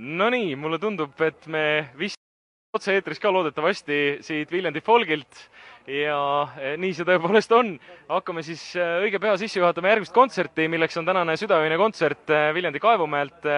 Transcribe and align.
Nonii, 0.00 0.54
mulle 0.56 0.78
tundub, 0.80 1.12
et 1.20 1.46
me 1.52 1.62
vist 2.00 2.16
otse-eetris 2.72 3.18
ka 3.20 3.32
loodetavasti 3.34 3.96
siit 4.24 4.52
Viljandi 4.52 4.80
folgilt 4.80 5.42
ja 5.90 6.20
eh, 6.56 6.76
nii 6.80 6.94
see 6.96 7.04
tõepoolest 7.04 7.52
on. 7.52 7.74
hakkame 8.08 8.44
siis 8.46 8.62
eh, 8.78 8.94
õige 9.04 9.20
pea 9.20 9.34
sisse 9.40 9.58
juhatama 9.58 9.90
järgmist 9.90 10.14
kontserti, 10.16 10.68
milleks 10.72 10.96
on 10.96 11.08
tänane 11.08 11.34
südaöine 11.36 11.76
kontsert 11.80 12.32
eh, 12.32 12.48
Viljandi 12.56 12.80
Kaevumäelt 12.80 13.48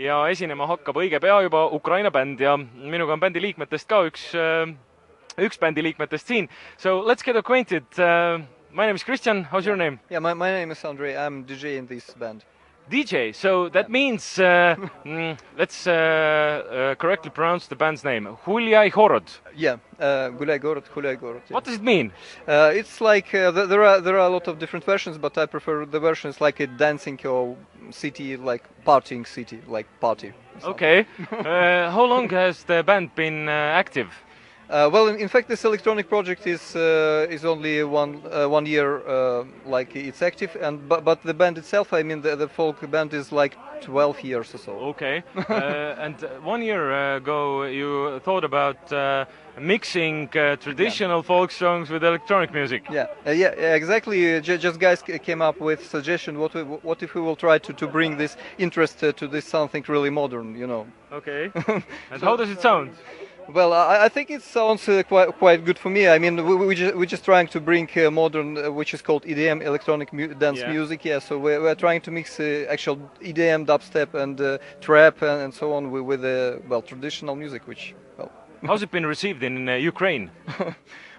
ja 0.00 0.16
esinema 0.32 0.66
hakkab 0.72 0.98
õige 0.98 1.20
pea 1.22 1.36
juba 1.46 1.66
Ukraina 1.76 2.10
bänd 2.10 2.42
ja 2.42 2.56
minuga 2.58 3.14
on 3.14 3.22
bändi 3.22 3.44
liikmetest 3.44 3.86
ka 3.86 4.02
üks 4.08 4.32
üks 4.34 5.60
bändi 5.62 5.84
liikmetest 5.84 6.26
siin. 6.26 6.50
So 6.76 7.04
let's 7.06 7.22
get 7.22 7.36
acquainted 7.36 7.86
uh,. 8.00 8.42
My 8.74 8.86
name 8.86 8.96
is 8.96 9.04
Kristjan, 9.04 9.44
how's 9.52 9.66
your 9.66 9.76
name? 9.76 10.00
Yeah, 10.10 10.18
my, 10.18 10.34
my 10.34 10.50
name 10.50 10.72
is 10.72 10.84
Andrei. 10.84 11.14
I'm 11.14 11.44
DJ 11.46 11.78
in 11.78 11.86
this 11.86 12.10
band. 12.18 12.42
DJ, 12.90 13.34
so 13.34 13.70
that 13.70 13.88
means, 13.88 14.38
uh, 14.38 14.76
mm, 15.04 15.38
let's 15.56 15.86
uh, 15.86 15.92
uh, 15.92 16.94
correctly 16.96 17.30
pronounce 17.30 17.66
the 17.66 17.76
band's 17.76 18.04
name. 18.04 18.28
Huljai 18.44 18.92
Horod. 18.92 19.26
Yeah, 19.56 19.76
uh, 19.98 20.28
Gulay 20.30 20.58
Gorod, 20.58 20.84
Hulyai 20.94 21.16
Gorod. 21.16 21.42
What 21.48 21.64
does 21.64 21.76
it 21.76 21.82
mean? 21.82 22.12
Uh, 22.46 22.72
it's 22.74 23.00
like 23.00 23.34
uh, 23.34 23.52
th- 23.52 23.68
there 23.68 23.82
are 23.84 24.00
there 24.00 24.18
are 24.18 24.26
a 24.26 24.28
lot 24.28 24.48
of 24.48 24.58
different 24.58 24.84
versions, 24.84 25.16
but 25.16 25.38
I 25.38 25.46
prefer 25.46 25.86
the 25.86 25.98
versions 25.98 26.40
like 26.42 26.60
a 26.60 26.66
dancing 26.66 27.18
or 27.26 27.56
city, 27.90 28.36
like 28.36 28.64
partying 28.84 29.26
city, 29.26 29.60
like 29.66 29.86
party. 30.00 30.32
Okay. 30.62 31.06
uh, 31.32 31.90
how 31.90 32.04
long 32.04 32.28
has 32.28 32.64
the 32.64 32.82
band 32.82 33.14
been 33.14 33.48
uh, 33.48 33.52
active? 33.52 34.08
Uh, 34.74 34.90
well, 34.90 35.06
in, 35.06 35.16
in 35.20 35.28
fact, 35.28 35.46
this 35.46 35.64
electronic 35.64 36.08
project 36.08 36.48
is 36.48 36.74
uh, 36.74 37.28
is 37.30 37.44
only 37.44 37.84
one 37.84 38.20
uh, 38.32 38.48
one 38.48 38.66
year, 38.66 39.06
uh, 39.06 39.44
like 39.66 39.94
it's 39.94 40.20
active, 40.20 40.56
and 40.60 40.88
but, 40.88 41.04
but 41.04 41.22
the 41.22 41.32
band 41.32 41.56
itself, 41.58 41.92
I 41.92 42.02
mean, 42.02 42.22
the, 42.22 42.34
the 42.34 42.48
folk 42.48 42.90
band 42.90 43.14
is 43.14 43.30
like 43.30 43.56
12 43.82 44.24
years 44.24 44.52
or 44.52 44.58
so. 44.58 44.72
Okay. 44.72 45.22
uh, 45.36 45.52
and 45.98 46.24
uh, 46.24 46.28
one 46.42 46.60
year 46.60 47.14
ago, 47.16 47.64
you 47.64 48.18
thought 48.24 48.42
about 48.42 48.92
uh, 48.92 49.26
mixing 49.60 50.28
uh, 50.36 50.56
traditional 50.56 51.22
folk 51.22 51.52
songs 51.52 51.88
with 51.88 52.02
electronic 52.02 52.52
music. 52.52 52.84
Yeah, 52.90 53.06
uh, 53.26 53.30
yeah, 53.30 53.54
yeah, 53.56 53.74
exactly. 53.76 54.40
Just 54.40 54.80
guys 54.80 55.02
came 55.02 55.40
up 55.40 55.60
with 55.60 55.86
suggestion. 55.86 56.38
What 56.40 56.52
we, 56.54 56.62
what 56.62 57.00
if 57.00 57.14
we 57.14 57.20
will 57.20 57.36
try 57.36 57.58
to, 57.58 57.72
to 57.72 57.86
bring 57.86 58.16
this 58.16 58.36
interest 58.58 59.04
uh, 59.04 59.12
to 59.12 59.28
this 59.28 59.44
something 59.44 59.84
really 59.86 60.10
modern, 60.10 60.56
you 60.56 60.66
know? 60.66 60.86
Okay. 61.12 61.52
and 62.10 62.20
how 62.20 62.36
does 62.36 62.50
it 62.50 62.60
sound? 62.60 62.90
Well, 63.48 63.72
I, 63.74 64.04
I 64.06 64.08
think 64.08 64.30
it 64.30 64.42
sounds 64.42 64.88
uh, 64.88 65.02
quite 65.02 65.28
quite 65.38 65.64
good 65.64 65.78
for 65.78 65.90
me. 65.90 66.08
I 66.08 66.18
mean, 66.18 66.36
we, 66.46 66.54
we 66.54 66.74
just, 66.74 66.94
we're 66.96 67.04
just 67.16 67.24
trying 67.24 67.46
to 67.48 67.60
bring 67.60 67.88
uh, 67.96 68.10
modern, 68.10 68.56
uh, 68.56 68.70
which 68.72 68.94
is 68.94 69.02
called 69.02 69.22
EDM, 69.24 69.62
electronic 69.62 70.12
mu- 70.12 70.32
dance 70.34 70.60
Yeah. 70.60 70.72
music. 70.72 71.04
Yeah, 71.04 71.18
so 71.18 71.38
we're, 71.38 71.60
we're 71.60 71.74
trying 71.74 72.00
to 72.02 72.10
mix 72.10 72.40
uh, 72.40 72.66
actual 72.70 72.96
EDM, 73.20 73.66
dubstep, 73.66 74.14
and 74.14 74.40
uh, 74.40 74.58
trap, 74.80 75.20
and, 75.22 75.42
and 75.42 75.54
so 75.54 75.74
on 75.74 75.90
with, 75.90 76.04
with 76.04 76.24
uh, 76.24 76.58
well 76.68 76.80
traditional 76.82 77.36
music, 77.36 77.66
which 77.68 77.94
well. 78.16 78.30
How's 78.62 78.82
it 78.82 78.90
been 78.90 79.04
received 79.06 79.42
in 79.42 79.68
uh, 79.68 79.74
Ukraine? 79.74 80.30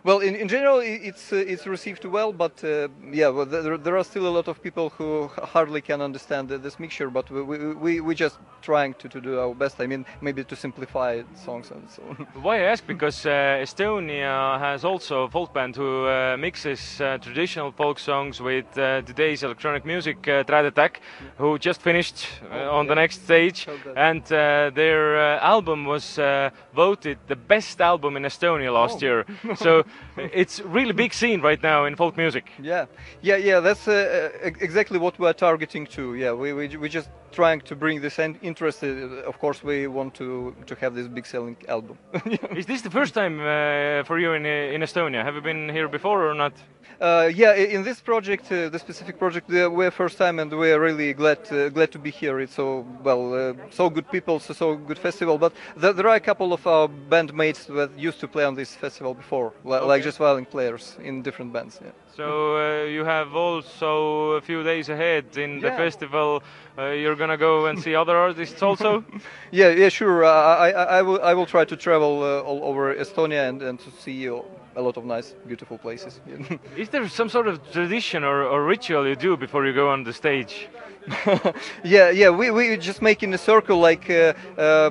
Well, 0.05 0.19
in, 0.19 0.35
in 0.35 0.47
general, 0.47 0.81
it's 0.83 1.33
uh, 1.33 1.37
it's 1.37 1.65
received 1.65 2.05
well, 2.05 2.31
but 2.31 2.63
uh, 2.63 2.89
yeah, 3.11 3.29
well, 3.29 3.47
there, 3.47 3.75
there 3.75 3.97
are 3.97 4.03
still 4.03 4.27
a 4.27 4.33
lot 4.37 4.47
of 4.47 4.61
people 4.61 4.91
who 4.91 5.31
hardly 5.53 5.81
can 5.81 5.99
understand 5.99 6.49
this 6.49 6.79
mixture. 6.79 7.09
But 7.09 7.31
we 7.31 7.41
we 7.73 8.01
we 8.01 8.13
just 8.13 8.37
trying 8.61 8.93
to, 8.99 9.09
to 9.09 9.19
do 9.19 9.39
our 9.39 9.55
best. 9.55 9.81
I 9.81 9.87
mean, 9.87 10.05
maybe 10.21 10.43
to 10.43 10.55
simplify 10.55 11.23
songs 11.33 11.71
and 11.71 11.89
so 11.89 12.03
on. 12.09 12.27
Why 12.43 12.57
I 12.57 12.71
ask? 12.73 12.85
Because 12.85 13.25
uh, 13.25 13.63
Estonia 13.65 14.59
has 14.59 14.85
also 14.85 15.23
a 15.23 15.29
folk 15.29 15.51
band 15.55 15.75
who 15.75 16.05
uh, 16.05 16.37
mixes 16.37 17.01
uh, 17.01 17.17
traditional 17.17 17.71
folk 17.71 17.97
songs 17.97 18.39
with 18.39 18.77
uh, 18.77 19.01
today's 19.01 19.41
electronic 19.41 19.85
music, 19.85 20.17
uh, 20.27 20.43
Trad 20.43 20.67
Attack, 20.67 21.01
who 21.39 21.57
just 21.57 21.81
finished 21.81 22.27
uh, 22.51 22.77
on 22.77 22.85
the 22.85 22.93
next 22.95 23.23
stage. 23.23 23.67
And 23.95 24.21
uh, 24.31 24.69
their 24.75 25.17
uh, 25.17 25.39
album 25.39 25.85
was 25.85 26.19
uh, 26.19 26.51
voted 26.75 27.17
the 27.27 27.35
best 27.35 27.81
album 27.81 28.17
in 28.17 28.23
Estonia 28.23 28.71
last 28.71 28.97
Oh. 29.01 29.05
year. 29.07 29.25
so 29.55 29.83
it's 30.17 30.59
really 30.61 30.93
big 30.93 31.13
scene 31.13 31.41
right 31.41 31.61
now 31.63 31.85
in 31.85 31.95
folk 31.95 32.17
music. 32.17 32.45
yeah, 32.61 32.85
yeah, 33.21 33.37
yeah. 33.37 33.59
That's 33.59 33.87
uh, 33.87 33.93
uh, 33.93 34.49
exactly 34.59 34.97
what 34.99 35.19
we 35.19 35.27
are 35.27 35.33
targeting 35.33 35.87
to. 35.87 36.15
Yeah, 36.15 36.33
we 36.33 36.53
we 36.53 36.77
we 36.77 36.89
just 36.89 37.09
trying 37.31 37.61
to 37.61 37.75
bring 37.75 38.01
this 38.01 38.19
in- 38.19 38.39
interest. 38.41 38.83
Uh, 38.83 39.27
of 39.27 39.37
course, 39.39 39.63
we 39.63 39.87
want 39.87 40.13
to 40.15 40.55
to 40.65 40.75
have 40.75 40.95
this 40.95 41.07
big 41.07 41.25
selling 41.25 41.57
album. 41.67 41.97
Is 42.55 42.65
this 42.65 42.81
the 42.81 42.91
first 42.91 43.13
time 43.13 43.39
uh, 43.39 44.03
for 44.05 44.19
you 44.19 44.33
in, 44.33 44.45
uh, 44.45 44.75
in 44.75 44.81
Estonia? 44.81 45.23
Have 45.23 45.35
you 45.35 45.41
been 45.41 45.69
here 45.69 45.87
before 45.87 46.29
or 46.29 46.33
not? 46.33 46.53
Uh, 47.01 47.29
yeah, 47.33 47.53
in 47.53 47.83
this 47.83 47.99
project, 47.99 48.49
uh, 48.51 48.69
the 48.69 48.79
specific 48.79 49.19
project, 49.19 49.51
uh, 49.51 49.69
we're 49.69 49.91
first 49.91 50.17
time, 50.17 50.39
and 50.39 50.51
we're 50.51 50.79
really 50.79 51.13
glad 51.13 51.39
uh, 51.51 51.69
glad 51.69 51.91
to 51.91 51.99
be 51.99 52.09
here. 52.09 52.39
It's 52.39 52.53
so 52.55 52.85
well, 53.03 53.33
uh, 53.33 53.53
so 53.69 53.89
good 53.89 54.09
people, 54.11 54.39
so, 54.39 54.53
so 54.53 54.75
good 54.75 54.97
festival. 54.97 55.37
But 55.37 55.53
th- 55.81 55.95
there 55.95 56.07
are 56.07 56.15
a 56.15 56.19
couple 56.21 56.53
of 56.53 56.65
our 56.65 56.87
bandmates 56.87 57.67
that 57.67 57.97
used 57.99 58.19
to 58.21 58.27
play 58.27 58.45
on 58.45 58.55
this 58.55 58.73
festival 58.75 59.13
before, 59.13 59.51
li- 59.65 59.79
like 59.79 60.03
just 60.03 60.17
violin 60.17 60.45
players 60.45 60.97
in 61.01 61.21
different 61.21 61.51
bands. 61.51 61.79
Yeah. 61.83 61.91
So 62.15 62.55
uh, 62.55 62.85
you 62.85 63.03
have 63.03 63.35
also 63.35 64.31
a 64.37 64.41
few 64.41 64.63
days 64.63 64.87
ahead 64.87 65.37
in 65.37 65.59
the 65.59 65.71
festival. 65.71 66.43
Uh, 66.77 66.91
you're 66.91 67.15
gonna 67.15 67.37
go 67.37 67.65
and 67.65 67.77
see 67.77 67.93
other 67.93 68.15
artists 68.15 68.61
also. 68.63 69.03
Yeah, 69.51 69.69
yeah, 69.69 69.89
sure. 69.89 70.23
I, 70.25 70.71
I, 70.71 70.83
I 70.99 71.01
will, 71.01 71.21
I 71.21 71.33
will 71.33 71.45
try 71.45 71.65
to 71.65 71.75
travel 71.75 72.23
uh, 72.23 72.41
all 72.41 72.63
over 72.63 72.93
Estonia 72.95 73.47
and, 73.49 73.61
and 73.61 73.79
to 73.79 73.91
see 73.91 74.29
uh, 74.29 74.39
a 74.75 74.81
lot 74.81 74.97
of 74.97 75.05
nice, 75.05 75.35
beautiful 75.47 75.77
places. 75.77 76.19
Is 76.77 76.89
there 76.89 77.07
some 77.09 77.29
sort 77.29 77.47
of 77.47 77.59
tradition 77.71 78.23
or, 78.23 78.43
or 78.43 78.63
ritual 78.65 79.07
you 79.07 79.15
do 79.15 79.37
before 79.37 79.65
you 79.65 79.73
go 79.73 79.89
on 79.89 80.03
the 80.03 80.13
stage? 80.13 80.67
yeah, 81.83 82.09
yeah. 82.09 82.29
We 82.29 82.51
we 82.51 82.77
just 82.77 83.01
making 83.01 83.33
a 83.33 83.37
circle, 83.37 83.79
like 83.79 84.09
uh, 84.09 84.33
uh, 84.57 84.89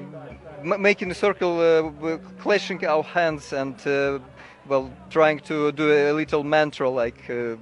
making 0.62 1.10
a 1.10 1.14
circle, 1.14 1.60
uh, 1.60 2.18
clashing 2.38 2.84
our 2.86 3.02
hands 3.02 3.52
and 3.52 3.74
uh, 3.86 4.18
well, 4.68 4.90
trying 5.10 5.40
to 5.40 5.72
do 5.72 5.90
a 5.92 6.12
little 6.12 6.44
mantra, 6.44 6.88
like 6.88 7.28
uh, 7.28 7.56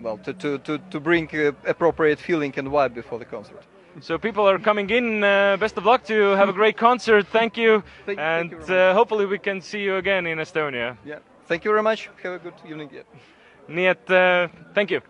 well, 0.00 0.18
to 0.18 0.32
to 0.34 0.58
to, 0.58 0.78
to 0.90 1.00
bring 1.00 1.28
uh, 1.34 1.52
appropriate 1.66 2.20
feeling 2.20 2.54
and 2.56 2.68
vibe 2.68 2.94
before 2.94 3.18
the 3.18 3.24
concert. 3.24 3.62
So 4.00 4.18
people 4.18 4.46
are 4.48 4.58
coming 4.58 4.90
in. 4.90 5.24
Uh, 5.24 5.56
best 5.56 5.76
of 5.78 5.84
luck 5.84 6.04
to 6.04 6.14
you. 6.14 6.36
Have 6.36 6.50
a 6.50 6.52
great 6.52 6.76
concert. 6.76 7.26
Thank 7.26 7.56
you, 7.56 7.82
Thank- 8.04 8.18
thank 8.18 8.20
and 8.20 8.68
you 8.68 8.74
uh, 8.74 8.94
hopefully 8.94 9.26
we 9.26 9.38
can 9.38 9.60
see 9.60 9.82
you 9.82 9.96
again 9.96 10.26
in 10.26 10.38
Estonia. 10.38 10.96
Yeah. 11.04 11.18
Thank 11.48 11.64
you 11.64 11.72
very 11.72 11.82
much. 11.82 12.10
Have 12.22 12.34
a 12.34 12.38
good 12.38 12.54
evening. 12.68 12.90
Yeah. 12.92 13.04
nii 13.68 13.86
et 13.86 14.10
äh, 14.10 14.50
thank 14.74 14.90
you. 14.90 15.00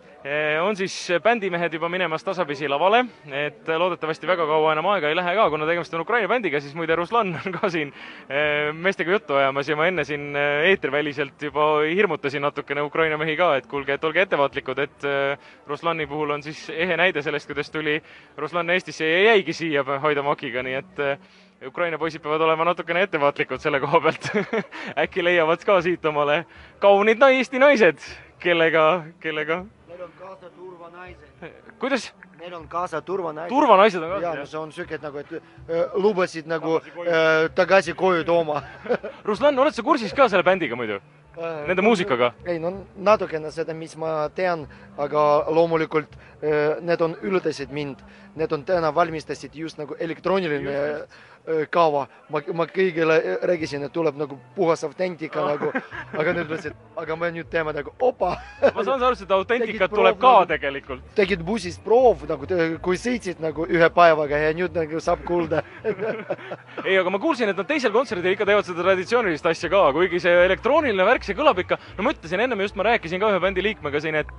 on 0.61 0.75
siis 0.75 1.07
bändimehed 1.23 1.73
juba 1.73 1.87
minemas 1.89 2.23
tasapisi 2.25 2.67
lavale, 2.67 3.03
et 3.31 3.69
loodetavasti 3.69 4.27
väga 4.27 4.47
kaua 4.49 4.73
enam 4.73 4.89
aega 4.91 5.07
ei 5.07 5.15
lähe 5.15 5.35
ka, 5.37 5.45
kuna 5.53 5.67
tegemist 5.69 5.93
on 5.93 6.01
Ukraina 6.03 6.27
bändiga, 6.27 6.59
siis 6.59 6.73
muide 6.75 6.97
Ruslan 6.99 7.31
on 7.37 7.53
ka 7.55 7.69
siin 7.71 7.93
äh, 7.93 8.73
meestega 8.73 9.13
juttu 9.13 9.37
ajamas 9.37 9.69
ja 9.69 9.77
ma 9.79 9.87
enne 9.87 10.03
siin 10.09 10.35
äh, 10.35 10.65
eetriväliselt 10.73 11.47
juba 11.47 11.67
hirmutasin 11.85 12.43
natukene 12.43 12.83
Ukraina 12.83 13.17
mehi 13.17 13.37
ka, 13.39 13.53
et 13.61 13.69
kuulge, 13.71 13.93
et 13.93 14.03
olge 14.03 14.25
ettevaatlikud, 14.25 14.83
et 14.83 15.07
äh, 15.07 15.49
Ruslani 15.69 16.09
puhul 16.09 16.35
on 16.35 16.43
siis 16.43 16.65
ehe 16.73 16.97
näide 16.97 17.21
sellest, 17.23 17.47
kuidas 17.47 17.71
tuli 17.71 18.01
Ruslan 18.37 18.73
Eestisse 18.73 19.07
ja 19.07 19.23
jäigi 19.31 19.53
siia 19.53 19.85
hoida 20.03 20.25
makiga, 20.25 20.65
nii 20.65 20.79
et 20.81 21.03
äh, 21.05 21.17
Ukraina 21.65 21.97
poisid 21.97 22.21
peavad 22.21 22.41
olema 22.45 22.65
natukene 22.69 23.01
ettevaatlikud 23.07 23.61
selle 23.61 23.79
koha 23.81 23.99
pealt 24.03 24.27
äkki 25.03 25.23
leiavad 25.25 25.63
ka 25.65 25.79
siit 25.81 26.05
omale 26.05 26.43
kaunid 26.79 27.17
na- 27.17 27.31
Eesti 27.33 27.59
naised, 27.59 27.97
kellega, 28.39 29.03
kellega, 29.19 29.63
Neil 29.87 30.03
on 30.05 30.11
kaasa 30.19 30.49
turvanaised. 30.53 31.49
kuidas, 31.79 32.13
Neil 32.39 32.53
on 32.53 32.67
kaasa 32.67 33.01
turvanaised. 33.01 33.49
turvanaised 33.49 34.03
on 34.03 34.09
ka 34.09 34.19
no 34.19 34.35
jah? 34.35 34.45
see 34.45 34.59
on 34.59 34.71
siuke, 34.71 34.99
nagu, 35.01 35.17
et 35.17 35.31
äh, 35.33 35.95
lubasid 35.97 36.45
nagu 36.45 36.77
äh, 36.77 37.49
tagasi 37.55 37.93
koju 37.97 38.23
tooma 38.23 38.61
Ruslan, 39.27 39.57
oled 39.59 39.73
sa 39.73 39.83
kursis 39.83 40.13
ka 40.13 40.29
selle 40.29 40.43
bändiga 40.45 40.75
muidu? 40.77 41.01
Nende 41.37 41.81
muusikaga? 41.85 42.31
ei 42.45 42.59
no 42.61 42.71
natukene 42.97 43.51
seda, 43.53 43.73
mis 43.73 43.97
ma 43.97 44.29
tean, 44.35 44.67
aga 44.97 45.25
loomulikult 45.53 46.13
äh, 46.41 46.77
need 46.81 47.01
on 47.01 47.17
ületasid 47.21 47.73
mind, 47.73 48.01
need 48.37 48.53
on 48.53 48.63
täna 48.65 48.93
valmistasid 48.93 49.53
just 49.57 49.77
nagu 49.81 49.97
elektrooniline 49.99 50.77
äh, 50.77 51.25
kava, 51.71 52.07
ma, 52.33 52.41
ma 52.53 52.65
kõigile 52.67 53.17
rääkisin, 53.47 53.85
et 53.87 53.93
tuleb 53.95 54.17
nagu 54.19 54.37
puhas 54.55 54.83
autentika 54.83 55.45
nagu, 55.51 55.71
aga 56.11 56.33
nad 56.33 56.43
ütlesid, 56.45 56.75
aga 56.99 57.15
me 57.19 57.29
nüüd 57.35 57.49
teeme 57.51 57.73
nagu 57.75 57.93
opa, 58.03 58.33
ma 58.75 58.83
saan 58.83 59.03
aru, 59.03 59.15
seda 59.19 59.37
autentikat 59.39 59.93
tuleb 59.93 60.19
ka 60.19 60.33
nagu- 60.41 60.49
tegelikult. 60.51 61.05
tegid 61.15 61.43
bussist 61.47 61.83
proov 61.85 62.25
nagu, 62.29 62.49
kui 62.83 62.99
sõitsid 62.99 63.39
nagu 63.43 63.67
ühe 63.69 63.89
päevaga 63.95 64.41
ja 64.43 64.51
nüüd 64.57 64.75
nagu 64.75 65.01
saab 65.03 65.23
kuulda. 65.27 65.63
Ei, 66.87 66.97
aga 66.99 67.09
ma 67.13 67.19
kuulsin, 67.21 67.49
et 67.51 67.57
nad 67.57 67.67
teisel 67.69 67.93
kontserdil 67.95 68.35
ikka 68.35 68.45
teevad 68.47 68.67
seda 68.67 68.83
traditsioonilist 68.85 69.47
asja 69.49 69.71
ka, 69.71 69.85
kuigi 69.95 70.21
see 70.23 70.35
elektrooniline 70.45 71.07
värk, 71.07 71.25
see 71.25 71.37
kõlab 71.37 71.63
ikka, 71.63 71.79
no 71.97 72.05
ma 72.05 72.13
ütlesin 72.15 72.43
ennem 72.43 72.61
just, 72.65 72.75
ma 72.77 72.85
rääkisin 72.89 73.23
ka 73.23 73.31
ühe 73.33 73.41
bändi 73.43 73.63
liikmega 73.65 74.03
siin, 74.03 74.19
et 74.19 74.35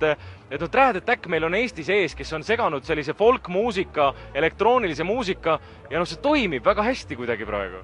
et 0.49 0.61
noh, 0.61 0.69
Trad 0.69 1.01
Attack 1.01 1.27
meil 1.31 1.43
on 1.47 1.57
Eesti 1.57 1.83
sees, 1.85 2.15
kes 2.17 2.31
on 2.37 2.45
seganud 2.45 2.85
sellise 2.87 3.13
folkmuusika, 3.17 4.11
elektroonilise 4.37 5.05
muusika. 5.07 5.57
Ja 5.89 5.97
noh, 5.97 6.05
see 6.05 6.19
toimib 6.21 6.65
väga 6.65 6.83
hästi 6.85 6.98
kuidagi 7.19 7.45
praegu. 7.47 7.81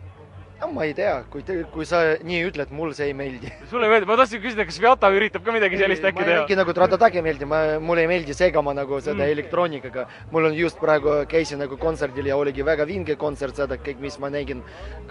no 0.60 0.68
ma 0.72 0.86
ei 0.88 0.94
tea, 0.96 1.24
kui, 1.30 1.44
kui 1.72 1.86
sa 1.86 2.00
nii 2.24 2.42
ütled, 2.48 2.70
mulle 2.72 2.96
see 2.96 3.10
ei 3.12 3.16
meeldi. 3.18 3.52
sulle 3.72 3.88
ei 3.88 3.92
meeldi, 3.92 4.08
ma 4.08 4.16
tahtsin 4.20 4.42
küsida, 4.44 4.66
kas 4.68 4.80
Viata 4.82 5.10
üritab 5.12 5.44
ka 5.46 5.56
midagi 5.56 5.80
sellist 5.80 6.06
äkki 6.08 6.24
teha 6.24 6.44
äkki? 6.44 6.58
nagu 6.60 6.76
Tratataki 6.78 7.20
ei 7.20 7.26
meeldi, 7.26 7.48
ma, 7.50 7.60
mulle 7.84 8.06
ei 8.06 8.12
meeldi 8.12 8.36
segama 8.38 8.74
nagu 8.76 9.00
seda 9.02 9.22
mm. 9.24 9.36
elektroonikaga. 9.36 10.08
mul 10.32 10.50
on 10.52 10.56
just 10.56 10.80
praegu 10.80 11.18
käisin 11.32 11.60
nagu 11.64 11.78
kontserdil 11.78 12.32
ja 12.32 12.38
oligi 12.40 12.66
väga 12.66 12.88
vinge 12.88 13.18
kontsert, 13.20 13.60
seda 13.60 13.80
kõik, 13.80 14.00
mis 14.04 14.20
ma 14.24 14.32
nägin, 14.32 14.64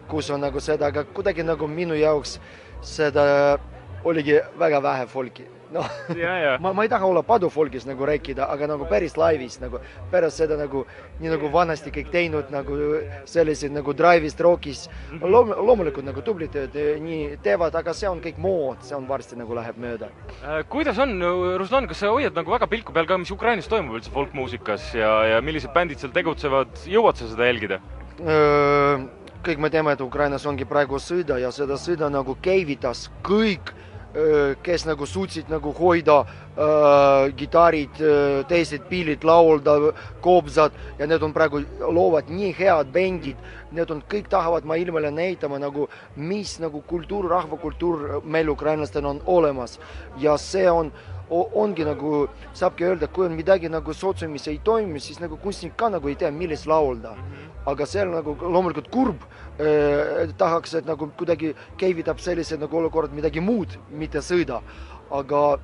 kus 0.09 0.33
on 0.33 0.45
nagu 0.45 0.61
seda, 0.65 0.89
aga 0.93 1.05
kuidagi 1.13 1.45
nagu 1.45 1.69
minu 1.69 1.97
jaoks 1.99 2.39
seda 2.85 3.59
oligi 4.05 4.41
väga 4.59 4.81
vähe 4.83 5.07
folki. 5.07 5.47
Noh, 5.75 5.89
ma, 6.63 6.73
ma 6.73 6.85
ei 6.87 6.91
taha 6.93 7.09
olla 7.09 7.23
padufolgis 7.27 7.87
nagu 7.89 8.07
rääkida, 8.09 8.47
aga 8.51 8.69
nagu 8.71 8.87
päris 8.91 9.17
laivis 9.21 9.59
nagu 9.63 9.81
pärast 10.13 10.43
seda 10.43 10.59
nagu 10.61 10.85
nii 11.21 11.33
nagu 11.35 11.51
vanasti 11.53 11.93
kõik 11.95 12.13
teinud 12.15 12.53
nagu 12.55 12.79
selliseid 13.31 13.75
nagu 13.75 13.95
drive'ist 13.97 14.43
rock'is 14.45 14.87
Loom,. 15.23 15.55
loomulikult 15.55 16.07
nagu 16.07 16.23
tublid 16.25 16.55
tööd 16.55 16.77
nii 17.03 17.39
teevad, 17.45 17.75
aga 17.79 17.95
see 17.97 18.11
on 18.11 18.23
kõik 18.25 18.39
mood, 18.43 18.83
see 18.87 18.97
on 18.97 19.09
varsti 19.09 19.39
nagu 19.39 19.57
läheb 19.57 19.79
mööda. 19.81 20.11
Äh, 20.43 20.63
kuidas 20.71 20.99
on, 21.03 21.17
Ruslan, 21.61 21.89
kas 21.91 22.03
sa 22.05 22.13
hoiad 22.15 22.37
nagu 22.37 22.55
väga 22.55 22.69
pilku 22.71 22.95
peal 22.95 23.09
ka, 23.11 23.19
mis 23.21 23.33
Ukrainas 23.35 23.69
toimub 23.71 23.99
üldse 23.99 24.13
folkmuusikas 24.15 24.93
ja, 24.99 25.13
ja 25.35 25.43
millised 25.45 25.75
bändid 25.75 26.03
seal 26.03 26.15
tegutsevad, 26.15 26.87
jõuad 26.91 27.21
sa 27.21 27.31
seda 27.31 27.51
jälgida? 27.51 27.83
kõik 29.45 29.61
me 29.61 29.69
teame, 29.69 29.93
et 29.93 30.01
Ukrainas 30.01 30.47
ongi 30.49 30.65
praegu 30.69 31.01
sõda 31.03 31.37
ja 31.43 31.51
seda 31.53 31.77
sõda 31.81 32.09
nagu 32.13 32.37
käivitas 32.41 33.09
kõik, 33.27 33.75
kes 34.63 34.85
nagu 34.87 35.07
suutsid 35.07 35.49
nagu 35.51 35.73
hoida 35.75 36.21
äh, 36.23 37.33
kitarrid, 37.37 37.99
teised 38.49 38.87
pillid, 38.89 39.25
laulda, 39.27 39.75
koobzad 40.23 40.73
ja 40.99 41.09
need 41.11 41.23
on 41.23 41.35
praegu, 41.35 41.65
loovad 41.81 42.31
nii 42.31 42.53
head 42.55 42.93
bändid, 42.95 43.41
need 43.75 43.91
on, 43.91 44.03
kõik 44.11 44.29
tahavad 44.31 44.67
maailmale 44.69 45.11
näitama 45.15 45.59
nagu, 45.59 45.89
mis 46.17 46.59
nagu 46.63 46.83
kultuur, 46.87 47.27
rahvakultuur 47.33 48.21
meil 48.25 48.53
ukrainlastel 48.55 49.07
on 49.11 49.21
olemas. 49.27 49.81
Ja 50.23 50.37
see 50.39 50.71
on 50.71 50.93
o- 50.93 51.14
ongi 51.35 51.85
nagu, 51.87 52.27
saabki 52.57 52.87
öelda, 52.89 53.09
kui 53.13 53.27
on 53.27 53.37
midagi 53.37 53.71
nagu 53.73 53.95
sotsiumis 53.95 54.47
ei 54.53 54.61
toimi, 54.65 55.01
siis 55.01 55.21
nagu 55.23 55.39
kunstnik 55.43 55.77
ka 55.81 55.91
nagu 55.93 56.09
ei 56.11 56.19
tea, 56.21 56.31
millest 56.31 56.67
laulda. 56.71 57.17
aga 57.67 57.87
see 57.89 58.03
on 58.03 58.11
nagu 58.13 58.35
loomulikult 58.41 58.91
kurb 58.93 59.23
eh,, 59.59 60.29
tahaks, 60.37 60.75
et 60.75 60.87
nagu 60.87 61.09
kuidagi 61.17 61.55
käivitab 61.81 62.19
sellise 62.21 62.59
nagu 62.61 62.77
olukord 62.77 63.15
midagi 63.17 63.41
muud, 63.41 63.79
mitte 63.91 64.21
sõida. 64.21 64.61
aga 65.11 65.59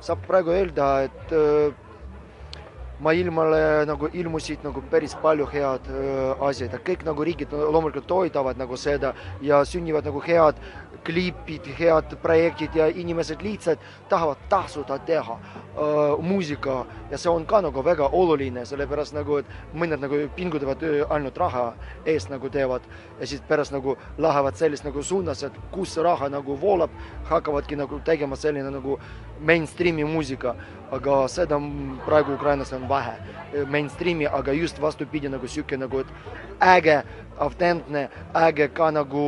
saab 0.00 0.26
praegu 0.26 0.50
öelda, 0.50 0.88
et 1.06 1.32
eh, 1.32 1.74
maailmale 3.00 3.84
nagu 3.86 4.08
ilmusid 4.12 4.64
nagu 4.64 4.80
päris 4.90 5.14
palju 5.22 5.46
head 5.52 5.88
öö, 5.92 6.32
asjad 6.48 6.72
ja 6.72 6.80
kõik 6.80 7.04
nagu 7.04 7.24
riigid 7.28 7.52
loomulikult 7.52 8.06
toetavad 8.08 8.56
nagu 8.56 8.76
seda 8.80 9.12
ja 9.44 9.60
sünnivad 9.68 10.08
nagu 10.08 10.22
head 10.24 10.56
klipid, 11.06 11.66
head 11.78 12.16
projektid 12.22 12.74
ja 12.74 12.86
inimesed 12.90 13.42
lihtsalt 13.42 13.82
tahavad 14.08 14.36
tasuda 14.48 14.98
teha 14.98 15.38
öö, 15.38 16.16
muusika 16.22 16.86
ja 17.10 17.18
see 17.18 17.30
on 17.30 17.46
ka 17.46 17.60
nagu 17.62 17.84
väga 17.84 18.08
oluline, 18.12 18.64
sellepärast 18.66 19.14
nagu, 19.14 19.38
et 19.38 19.46
mõned 19.74 20.02
nagu 20.02 20.18
pingutavad 20.36 20.82
öö, 20.82 21.04
ainult 21.14 21.38
raha 21.38 21.66
eest 22.06 22.30
nagu 22.32 22.50
teevad 22.50 22.82
ja 23.20 23.26
siis 23.26 23.44
pärast 23.48 23.72
nagu 23.72 23.96
lähevad 24.18 24.58
selles 24.58 24.82
nagu 24.84 25.02
suunas, 25.02 25.44
et 25.46 25.60
kus 25.70 25.94
see 25.94 26.02
raha 26.02 26.28
nagu 26.32 26.58
voolab, 26.60 26.90
hakkavadki 27.30 27.78
nagu 27.78 28.00
tegema 28.04 28.36
selline 28.36 28.70
nagu 28.74 28.98
mainstream'i 29.40 30.04
muusika, 30.04 30.56
aga 30.90 31.26
seda 31.28 31.60
praegu 32.06 32.34
Ukrainas 32.34 32.72
on 32.72 32.88
vähe, 32.88 33.14
mainstream'i, 33.70 34.26
aga 34.26 34.52
just 34.52 34.80
vastupidi 34.82 35.28
nagu 35.28 35.48
sihuke 35.48 35.76
nagu, 35.76 36.00
et 36.00 36.06
äge, 36.60 37.02
autentne, 37.38 38.08
äge 38.34 38.68
ka 38.68 38.90
nagu 38.90 39.26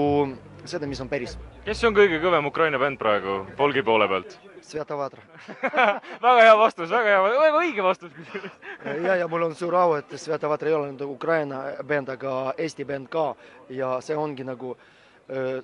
seda, 0.65 0.87
mis 0.87 1.01
on 1.01 1.09
päris. 1.09 1.39
Kes 1.69 1.83
on 1.85 1.93
kõige 1.93 2.17
kõvem 2.23 2.47
Ukraina 2.49 2.79
bänd 2.81 2.97
praegu 2.97 3.43
folgi 3.59 3.83
poole 3.85 4.07
pealt? 4.09 4.39
Svetovatra. 4.65 5.21
väga 6.25 6.45
hea 6.47 6.55
vastus, 6.57 6.89
väga 6.89 7.11
hea, 7.13 7.19
väga 7.43 7.59
õige 7.61 7.85
vastus 7.85 8.13
kusjuures. 8.17 8.55
ja, 9.07 9.17
ja 9.21 9.27
mul 9.29 9.45
on 9.51 9.57
suur 9.57 9.77
au, 9.77 9.93
et 9.99 10.15
Svetovatra 10.17 10.71
ei 10.71 10.77
ole 10.77 10.87
nüüd 10.95 11.05
Ukraina 11.05 11.61
bänd, 11.85 12.09
aga 12.15 12.55
Eesti 12.57 12.87
bänd 12.89 13.11
ka 13.13 13.35
ja 13.69 13.99
see 14.05 14.17
ongi 14.17 14.47
nagu 14.49 14.79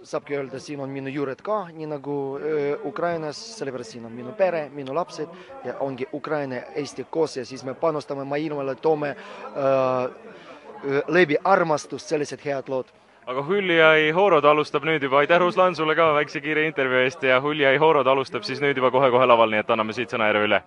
saabki 0.04 0.36
öelda, 0.36 0.58
siin 0.60 0.82
on 0.84 0.90
minu 0.92 1.08
juured 1.08 1.40
ka, 1.40 1.62
nii 1.72 1.86
nagu 1.88 2.14
öö, 2.36 2.74
Ukrainas, 2.84 3.38
sellepärast 3.56 3.94
siin 3.94 4.04
on 4.04 4.12
minu 4.12 4.34
pere, 4.36 4.66
minu 4.68 4.92
lapsed 4.92 5.30
ja 5.64 5.78
ongi 5.80 6.04
Ukraina, 6.12 6.58
Eesti 6.76 7.06
koos 7.08 7.38
ja 7.38 7.46
siis 7.48 7.64
me 7.64 7.72
panustame 7.72 8.26
maailmale, 8.28 8.74
toome 8.74 9.14
öö, 9.16 11.00
läbi 11.08 11.40
armastust 11.44 12.12
sellised 12.12 12.44
head 12.44 12.68
lood. 12.68 12.92
Aga 13.26 13.42
Hüljai 13.48 14.12
Horod 14.12 14.44
alustab 14.44 14.84
nüüd 14.84 15.02
juba, 15.02 15.22
aitäh 15.22 15.40
Ruslan 15.40 15.76
sulle 15.76 15.96
ka 15.96 16.10
väikse 16.14 16.40
kiire 16.44 16.66
intervjuu 16.68 17.04
eest 17.04 17.22
ja 17.24 17.40
Hüljai 17.40 17.76
Horod 17.80 18.06
alustab 18.06 18.44
siis 18.44 18.60
nüüd 18.60 18.76
juba 18.76 18.90
kohe-kohe 18.92 19.26
laval, 19.26 19.50
nii 19.50 19.64
et 19.64 19.70
anname 19.70 19.96
siit 19.96 20.12
sõnajärje 20.12 20.48
üle. 20.48 20.60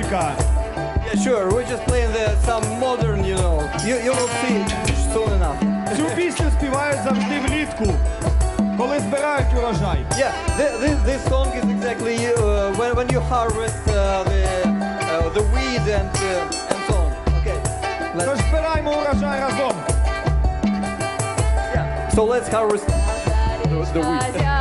музика. 0.00 0.32
Yeah, 1.06 1.22
sure, 1.22 1.52
we're 1.52 1.64
just 1.64 1.84
playing 1.84 2.12
the, 2.12 2.36
some 2.40 2.62
modern, 2.80 3.24
you 3.24 3.34
know. 3.34 3.60
You, 3.84 3.96
you 3.96 4.10
will 4.12 4.28
see 4.42 4.64
soon 5.12 5.32
enough. 5.32 5.60
Цю 5.96 6.04
пісню 6.16 6.50
співають 6.58 7.02
завжди 7.04 7.40
влітку, 7.40 7.94
коли 8.78 9.00
збирають 9.00 9.46
урожай. 9.58 10.04
Yeah, 10.18 10.32
this, 10.58 10.72
this, 10.82 10.96
this 11.06 11.28
song 11.28 11.48
is 11.58 11.64
exactly 11.64 12.16
uh, 12.26 12.74
when, 12.78 12.94
when 12.96 13.08
you 13.14 13.20
harvest 13.20 13.88
uh, 13.88 14.24
the, 14.24 14.42
uh, 14.64 15.28
the 15.36 15.42
weed 15.54 15.84
and, 15.98 16.10
uh, 16.16 16.72
and 16.72 16.80
so 16.88 16.94
on. 16.94 17.12
Okay. 17.38 17.58
Тож 18.14 18.26
Let's, 18.28 18.48
збираємо 18.48 18.90
урожай 19.00 19.40
разом. 19.40 19.72
yeah. 21.74 22.14
So 22.14 22.24
let's 22.24 22.48
harvest 22.48 22.86
the, 23.70 23.84
the 23.94 24.00
weed. 24.00 24.59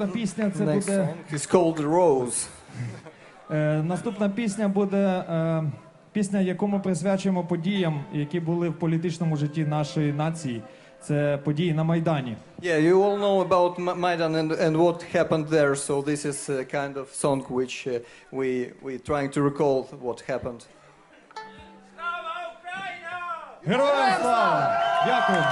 наступна 0.00 0.20
пісня 0.20 0.50
це 0.58 0.64
Next 0.64 0.74
буде. 0.74 0.98
song 1.32 1.34
is 1.34 1.54
called 1.54 1.76
Rose. 1.90 2.46
Е, 3.50 3.82
наступна 3.82 4.28
пісня 4.28 4.68
буде 4.68 4.96
е, 5.30 5.62
пісня, 6.12 6.40
яку 6.40 6.68
ми 6.68 6.78
присвячуємо 6.78 7.44
подіям, 7.44 8.04
які 8.12 8.40
були 8.40 8.68
в 8.68 8.78
політичному 8.78 9.36
житті 9.36 9.64
нашої 9.64 10.12
нації. 10.12 10.62
Це 11.02 11.38
події 11.44 11.72
на 11.74 11.84
Майдані. 11.84 12.36
Yeah, 12.62 12.80
you 12.80 12.94
all 13.04 13.18
know 13.18 13.48
about 13.48 13.78
Ma- 13.78 13.94
Maidan 14.00 14.34
and, 14.36 14.50
and 14.52 14.76
what 14.76 15.02
happened 15.16 15.46
there. 15.48 15.74
So 15.74 16.02
this 16.02 16.24
is 16.26 16.48
a 16.50 16.64
kind 16.64 16.94
of 16.96 17.06
song 17.14 17.40
which 17.58 17.86
uh, 17.86 17.98
we 18.38 18.48
we 18.84 18.92
trying 19.10 19.30
to 19.36 19.40
recall 19.50 19.76
what 20.06 20.18
happened. 20.32 20.60
Героям 23.66 24.12
слава! 24.20 24.80
Дякую. 25.06 25.44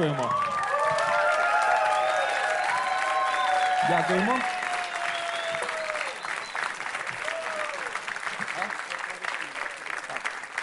Дякуємо. 0.00 0.30
Дякуємо. 3.88 4.38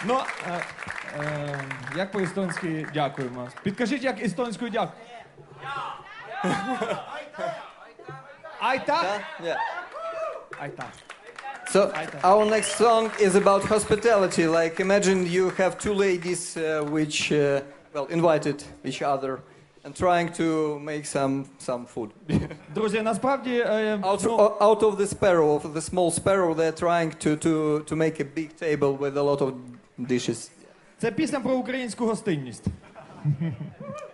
Ну, 0.04 0.20
е, 0.48 0.60
е, 1.20 1.60
як 1.96 2.12
по-естонськи 2.12 2.86
дякуємо? 2.94 3.48
Підкажіть, 3.62 4.02
як 4.02 4.22
естонською 4.22 4.70
дякую. 4.70 4.98
Айта? 8.60 9.20
Yeah. 9.42 9.56
Айта. 10.60 10.84
So 11.72 11.92
our 12.22 12.44
next 12.44 12.76
song 12.76 13.10
is 13.18 13.34
about 13.34 13.62
hospitality. 13.64 14.46
Like 14.46 14.80
imagine 14.80 15.26
you 15.26 15.50
have 15.60 15.72
two 15.78 15.94
ladies 15.94 16.56
uh, 16.56 16.84
which 16.94 17.32
uh, 17.32 17.60
well 17.94 18.06
invited 18.10 18.64
each 18.84 19.02
other 19.02 19.38
and 19.84 19.94
trying 19.94 20.28
to 20.40 20.78
make 20.80 21.04
some 21.06 21.44
some 21.58 21.84
food. 21.94 22.10
Друзі, 22.74 23.00
насправді 23.02 23.50
е, 23.50 23.98
out, 24.02 24.24
ну, 24.24 24.36
o- 24.38 24.56
out 24.60 24.78
of 24.80 24.96
the 24.96 25.06
sparrow, 25.06 25.60
of 25.62 25.72
the 25.72 25.80
small 25.90 26.10
sparrow, 26.20 26.54
they're 26.54 26.80
trying 26.82 27.10
to, 27.26 27.36
to, 27.46 27.80
to 27.90 27.96
make 27.96 28.20
a 28.20 28.24
big 28.36 28.50
table 28.56 28.96
with 28.98 29.16
a 29.16 29.22
lot 29.22 29.38
of 29.40 29.52
dishes. 29.98 30.50
це 30.98 31.10
пісня 31.12 31.40
про 31.40 31.54
українську 31.54 32.06
гостинність. 32.06 32.64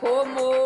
como 0.00 0.65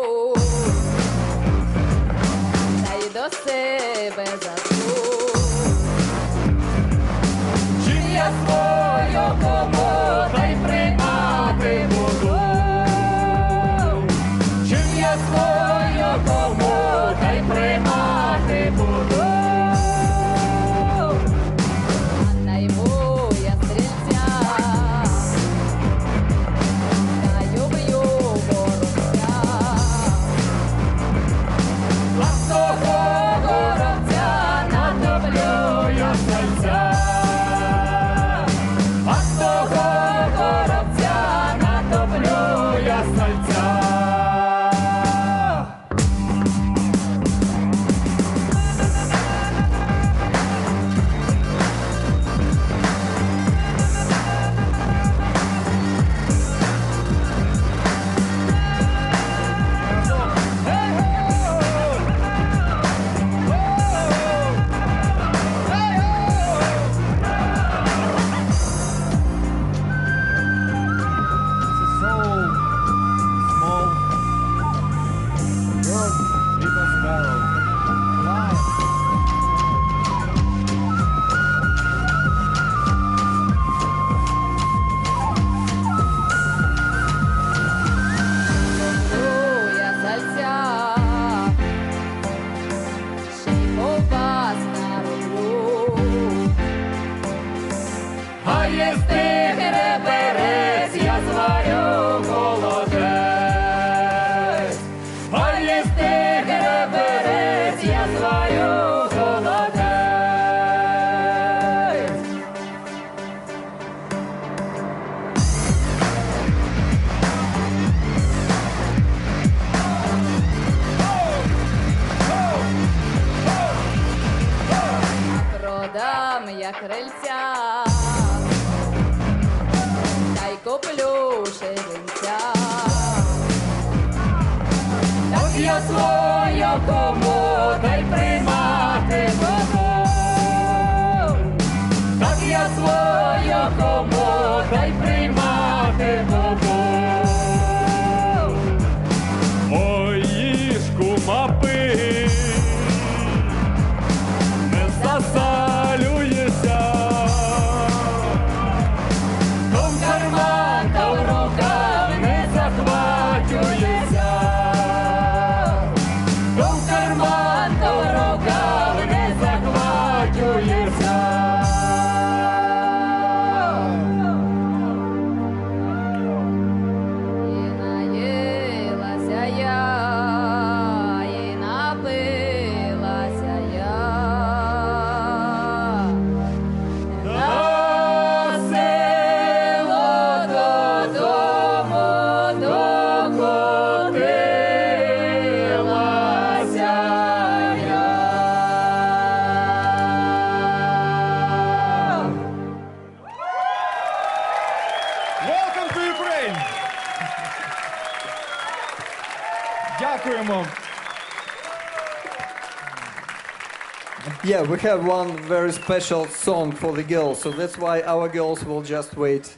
have 214.81 215.05
one 215.05 215.29
very 215.47 215.71
special 215.71 216.25
song 216.27 216.71
for 216.71 216.91
the 216.93 217.03
girls, 217.03 217.39
so 217.41 217.51
that's 217.51 217.77
why 217.77 218.01
our 218.01 218.27
girls 218.29 218.63
will 218.65 218.81
just 218.81 219.15
wait 219.15 219.49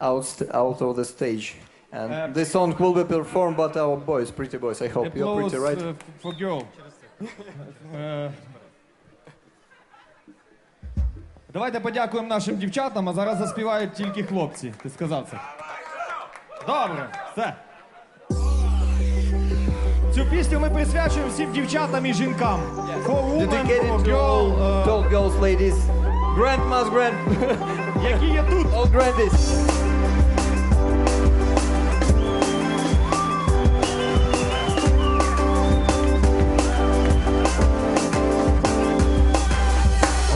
out, 0.00 0.26
out 0.52 0.80
of 0.82 0.96
the 0.96 1.04
stage. 1.04 1.54
And 1.92 2.12
Uh, 2.12 2.26
this 2.32 2.50
song 2.52 2.74
will 2.78 2.94
be 2.94 3.04
performed 3.04 3.56
by 3.56 3.68
our 3.80 3.96
boys, 3.96 4.30
pretty 4.30 4.58
boys. 4.58 4.80
I 4.82 4.88
hope 4.88 5.14
you're 5.14 5.34
pretty, 5.40 5.58
right? 5.58 5.78
uh, 5.78 5.94
for 6.22 6.32
girl. 6.38 6.62
Е, 7.94 8.30
Давайте 11.52 11.80
подякуємо 11.80 12.28
нашим 12.28 12.56
дівчатам, 12.56 13.08
а 13.08 13.12
зараз 13.12 13.38
заспівають 13.38 13.92
тільки 13.92 14.22
хлопці. 14.24 14.74
Ти 14.82 14.90
сказав 14.90 15.26
це. 15.30 15.38
Добре, 16.66 17.08
все. 17.32 17.54
Цю 20.14 20.26
пісню 20.30 20.60
ми 20.60 20.70
присвячуємо 20.70 21.30
всім 21.30 21.52
дівчатам 21.52 22.06
і 22.06 22.14
жінкам. 22.14 22.81
For 23.04 23.22
women, 23.22 23.48
for 23.48 23.56
Dedicated 23.56 23.98
to 23.98 24.04
girl, 24.04 24.18
all 24.62 24.84
tall 24.84 25.02
girls, 25.10 25.34
ladies, 25.36 25.74
grandmas, 26.36 26.88
grand, 26.88 27.14
які 28.10 28.26
є 28.26 28.44
тут. 28.50 28.66
all 28.74 28.86
grandies. 28.86 29.38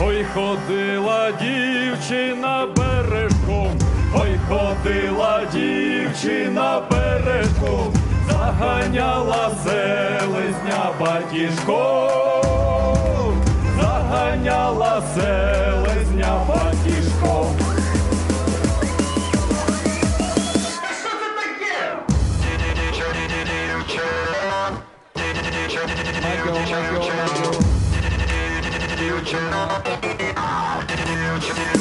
Ой, 0.03 0.25
ходила 0.33 1.31
дівчина 1.31 2.67
бережком, 2.77 3.71
ой, 4.15 4.39
ходила 4.49 5.41
дівчина 5.53 6.81
бережком, 6.91 7.93
заганяла 8.29 9.51
селезня 9.63 10.91
батіжком, 10.99 12.36
заганяла 14.47 15.03
селезня 15.15 16.45
батіжком. 16.47 17.55
Дівчина, 28.99 29.69
дівчина, 31.29 31.67
my 31.73 31.76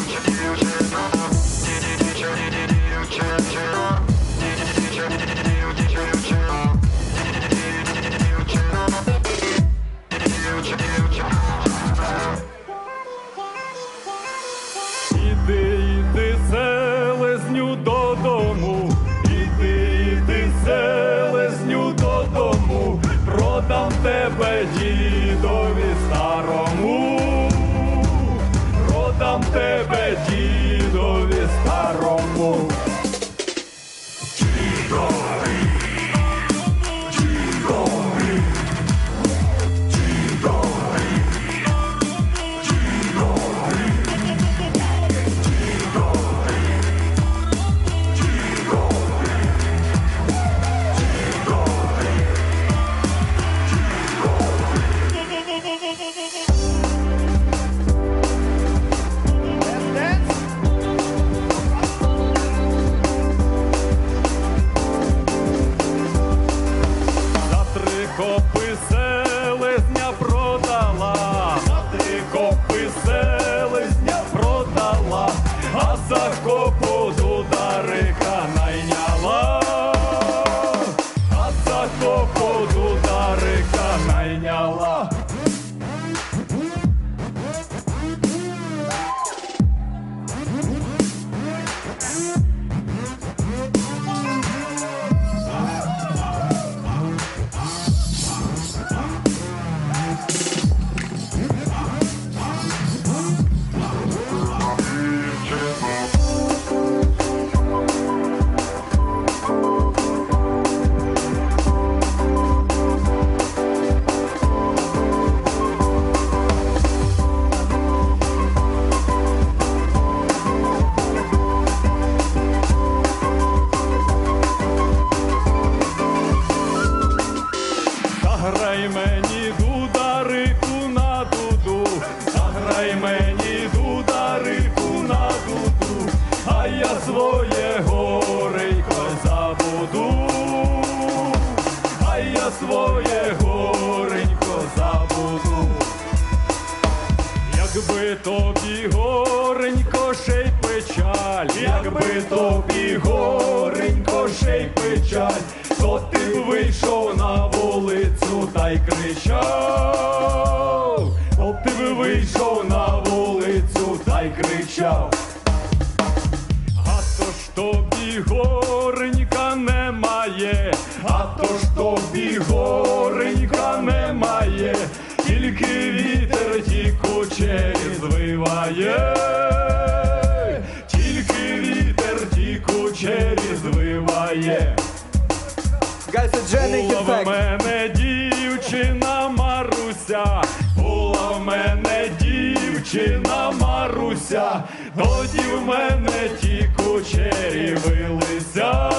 A 186.16 186.29
Була 186.29 187.22
в 187.22 187.26
мене 187.26 187.88
дівчина 187.88 189.29
Маруся, 189.29 190.42
була 190.76 191.31
в 191.31 191.44
мене 191.44 192.11
дівчина 192.20 193.50
Маруся, 193.61 194.62
тоді 194.96 195.42
в 195.57 195.66
мене 195.66 196.29
ті 196.40 196.70
кучері 196.76 197.76
вилися, 197.85 198.90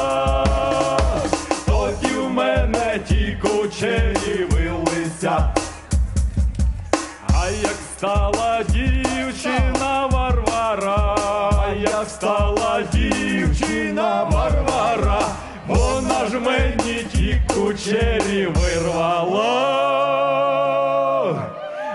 тоді 1.65 2.13
в 2.13 2.29
мене 2.29 2.99
ті 3.07 3.37
кучері 3.41 4.47
вилися. 4.51 5.53
А 7.33 7.49
як 7.63 7.75
стала 7.97 8.63
дівчина 8.69 10.07
Варвара, 10.11 11.15
а 11.51 11.69
як 11.81 12.09
стала 12.09 12.83
дівчина 12.93 14.23
Варвара, 14.23 15.06
кучері 17.57 18.45
вирвала. 18.45 19.47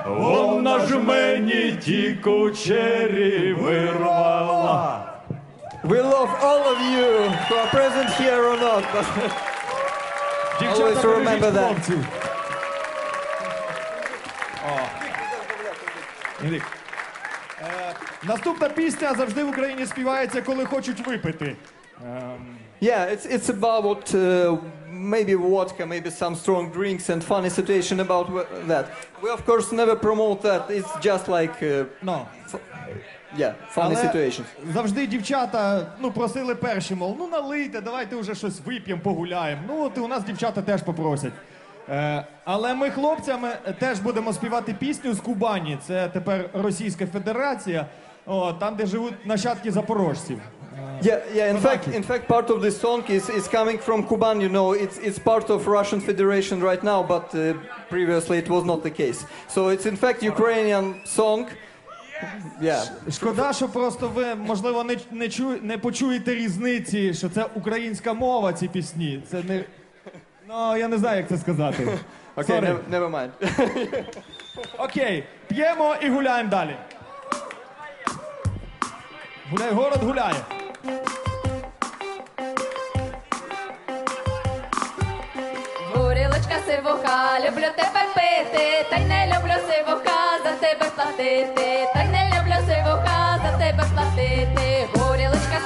Вона 0.07 0.87
ж 0.87 0.99
мені 0.99 1.73
ті 1.73 2.15
кучері 2.15 3.53
вирвала. 3.53 5.09
We 5.85 6.01
love 6.15 6.31
all 6.49 6.63
of 6.73 6.79
you 6.95 7.11
who 7.47 7.55
are 7.63 7.71
present 7.77 8.09
here 8.21 8.43
or 8.53 8.57
not. 8.67 8.85
But 8.95 9.07
Always 10.75 11.03
remember 11.05 11.51
that. 11.61 11.91
Е, 16.45 16.61
Наступна 18.23 18.69
пісня 18.69 19.15
завжди 19.15 19.45
в 19.45 19.49
Україні 19.49 19.87
співається, 19.87 20.43
коли 20.43 20.65
хочуть 20.65 21.07
випити. 21.07 21.57
Ем, 22.07 22.57
Yeah, 22.83 23.07
it's 23.13 23.27
it's 23.27 23.49
about 23.49 24.13
uh, 24.13 24.59
maybe 25.03 25.35
vodka, 25.35 25.87
maybe 25.87 26.11
some 26.11 26.35
strong 26.35 26.71
drinks 26.71 27.09
and 27.11 27.23
funny 27.25 27.51
situation 27.51 28.01
about 28.01 28.27
that. 28.69 28.87
We 29.23 29.31
of 29.31 29.45
course 29.45 29.73
never 29.73 29.97
promote 29.97 30.43
that. 30.43 30.71
It's 30.71 30.93
just 31.01 31.29
like 31.29 31.63
uh, 31.63 31.85
ну. 32.03 32.27
yeah, 33.37 33.55
funny 33.71 33.95
Але 33.95 33.97
situations. 33.97 34.47
завжди 34.73 35.07
дівчата 35.07 35.87
ну, 36.01 36.11
просили 36.13 36.55
перші, 36.55 36.95
мов, 36.95 37.17
ну 37.19 37.29
налийте, 37.29 37.81
давайте 37.81 38.17
вже 38.17 38.35
щось 38.35 38.61
вип'ємо, 38.67 39.03
погуляємо. 39.03 39.63
Ну 39.69 39.85
от 39.85 39.97
і 39.97 40.01
у 40.01 40.09
нас 40.09 40.25
дівчата 40.25 40.63
теж 40.63 40.83
попросять. 40.83 41.33
Е, 41.89 42.27
але 42.45 42.75
ми 42.75 42.91
хлопцями 42.91 43.49
теж 43.79 43.99
будемо 44.01 44.33
співати 44.33 44.75
пісню 44.79 45.15
з 45.15 45.21
Кубані. 45.21 45.79
Це 45.87 46.09
тепер 46.09 46.51
Російська 46.53 47.07
Федерація, 47.07 47.87
о, 48.27 48.53
там, 48.53 48.77
де 48.77 48.87
живуть 48.87 49.27
нащадки 49.27 49.71
запорожців. 49.71 50.41
Yeah, 51.03 51.21
yeah. 51.35 51.51
In 51.51 51.59
fact, 51.59 51.89
in 51.89 52.03
fact, 52.03 52.29
part 52.29 52.49
of 52.51 52.63
this 52.63 52.81
song 52.81 53.03
is, 53.09 53.29
is 53.29 53.49
coming 53.49 53.79
from 53.79 54.07
Kuban. 54.07 54.41
You 54.41 54.49
know, 54.49 54.73
it's 54.73 54.99
it's 54.99 55.19
part 55.19 55.51
of 55.51 55.67
Russian 55.67 56.01
Federation 56.01 56.61
right 56.61 56.83
now, 56.83 57.03
but 57.03 57.35
uh, 57.35 57.55
previously 57.89 58.39
it 58.39 58.49
was 58.49 58.65
not 58.65 58.83
the 58.83 58.91
case. 58.91 59.27
So 59.49 59.69
it's 59.69 59.87
in 59.87 59.97
fact 59.97 60.23
Ukrainian 60.23 61.01
song. 61.05 61.49
Yeah. 62.61 62.85
Шкода, 63.11 63.53
що 63.53 63.69
просто 63.69 64.09
ви, 64.09 64.35
можливо, 64.35 64.85
не, 64.85 64.97
не, 65.11 65.29
чу, 65.29 65.59
не 65.63 65.79
почуєте 65.79 66.35
різниці, 66.35 67.15
що 67.15 67.29
це 67.29 67.47
українська 67.55 68.13
мова, 68.13 68.53
ці 68.53 68.69
пісні. 68.69 69.23
Це 69.31 69.43
не. 69.43 69.65
Ну, 70.49 70.77
я 70.77 70.89
не 70.89 70.99
знаю, 70.99 71.17
як 71.17 71.29
це 71.29 71.39
сказати. 71.39 71.89
Окей, 72.37 72.57
Okay, 72.57 72.61
never, 72.61 72.81
never 72.91 73.11
mind. 73.11 73.31
Окей, 74.79 75.05
okay, 75.05 75.23
п'ємо 75.49 75.97
і 76.03 76.09
гуляємо 76.09 76.51
далі. 76.51 76.77
Гуляй, 79.51 79.73
город 79.73 80.03
гуляє. 80.03 80.35
Горілочка 85.95 86.57
сивуха, 86.67 87.39
люблю 87.41 87.67
тебе 87.77 88.03
пити, 88.15 88.87
та 88.91 88.97
й 88.97 89.05
не 89.05 89.27
люблю 89.27 89.55
сивуха, 89.69 90.39
за 90.45 90.53
тебе 90.61 90.87
платити, 90.97 91.89
та 91.95 92.03
й 92.03 92.09
не 92.09 92.33
люблю 92.35 92.55
сивуха, 92.67 93.39
за 93.45 93.59
тебе 93.59 93.85
платити. 93.95 94.89
Горілочка 94.95 95.59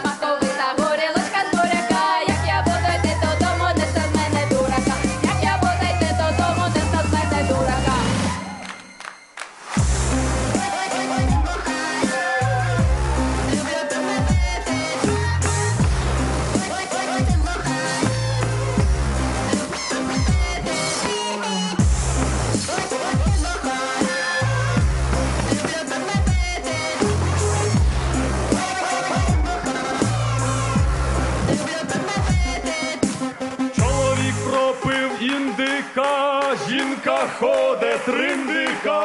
жінка 36.69 37.19
ходить 37.39 38.05
триндика. 38.05 39.05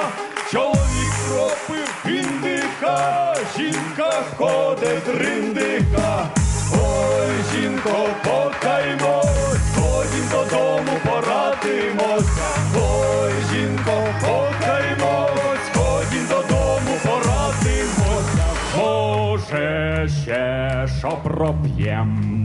Чоловік 0.52 1.14
пропив 1.30 2.06
індика, 2.06 3.36
жінка 3.58 4.12
ходить 4.38 5.04
триндика. 5.04 6.28
Ой, 6.74 7.30
жінко, 7.52 8.08
покаймось, 8.24 9.76
ходім 9.76 10.26
додому, 10.32 10.98
порадимося. 11.06 12.48
Ой, 12.76 13.32
жінко, 13.52 14.06
покаймось, 14.22 15.70
ходім 15.74 16.26
додому, 16.30 16.98
порадимося. 17.04 18.46
Може, 18.78 20.08
ще 20.24 20.88
що 21.00 21.10
проп'єм. 21.24 22.42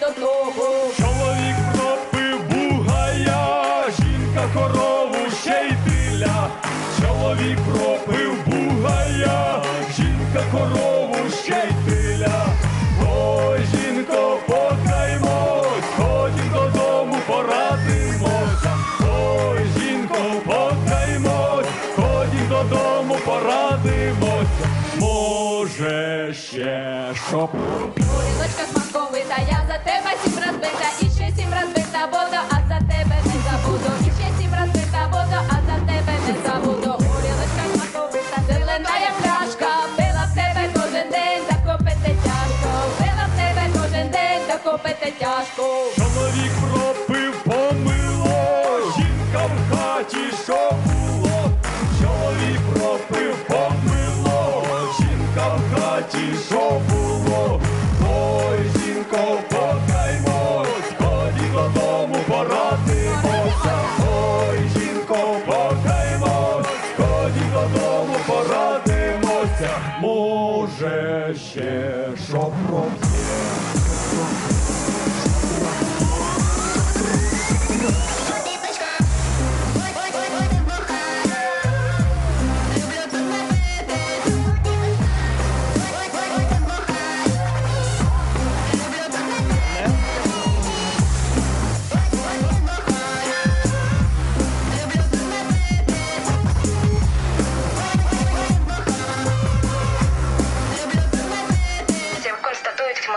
До 0.00 0.06
того. 0.06 0.92
Чоловік 0.98 1.56
пропив 1.72 2.40
бугая, 2.50 3.84
жінка 3.98 4.48
корову 4.54 5.30
ще 5.42 5.70
й 5.70 5.90
тиля. 5.90 6.48
Чоловік 7.00 7.58
пропив 7.58 8.32
бугая, 8.46 9.62
жінка 9.96 10.42
корову 10.52 11.16
ще 11.44 11.68
й 11.70 11.90
тиля. 11.90 12.46
Ой, 13.16 13.60
жінко, 13.74 14.38
покаймось, 14.46 15.88
ходім 15.96 16.50
додому, 16.52 17.16
порадимося. 17.26 18.72
Ой, 19.00 19.60
жінко, 19.78 20.16
покаймось, 20.44 21.66
ходім 21.96 22.48
додому, 22.48 23.16
порадимося. 23.24 24.68
Може, 24.98 26.34
ще 26.34 27.14
що 27.28 27.48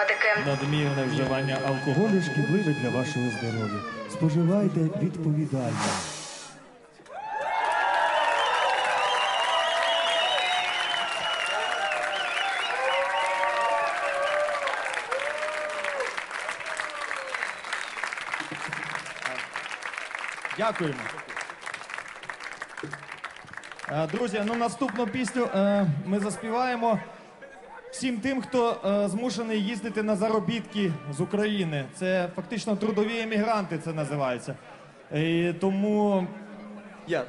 медики. 0.02 0.28
Надмірне 0.46 1.04
вживання 1.06 1.58
алкоголю 1.68 2.22
шкідливе 2.22 2.76
для 2.82 2.90
вашого 2.90 3.30
здоров'я. 3.30 3.80
Споживайте 4.12 4.80
відповідально. 4.80 5.72
Дякуємо. 20.58 21.00
Е, 23.92 24.08
Друзі, 24.08 24.42
ну 24.46 24.56
наступну 24.56 25.08
пісню 25.08 25.46
е, 25.56 25.86
ми 26.06 26.20
заспіваємо 26.20 27.00
всім 27.92 28.18
тим, 28.18 28.42
хто 28.42 28.78
е, 28.86 29.10
змушений 29.10 29.64
їздити 29.64 30.04
на 30.04 30.16
заробітки 30.16 30.92
з 31.18 31.22
України. 31.22 31.86
Це 31.96 32.30
фактично 32.36 32.76
трудові 32.76 33.20
емігранти, 33.20 33.78
це 33.78 33.94
називається. 33.94 34.56
І 35.16 35.54
тому 35.60 36.28
Yeah. 37.08 37.24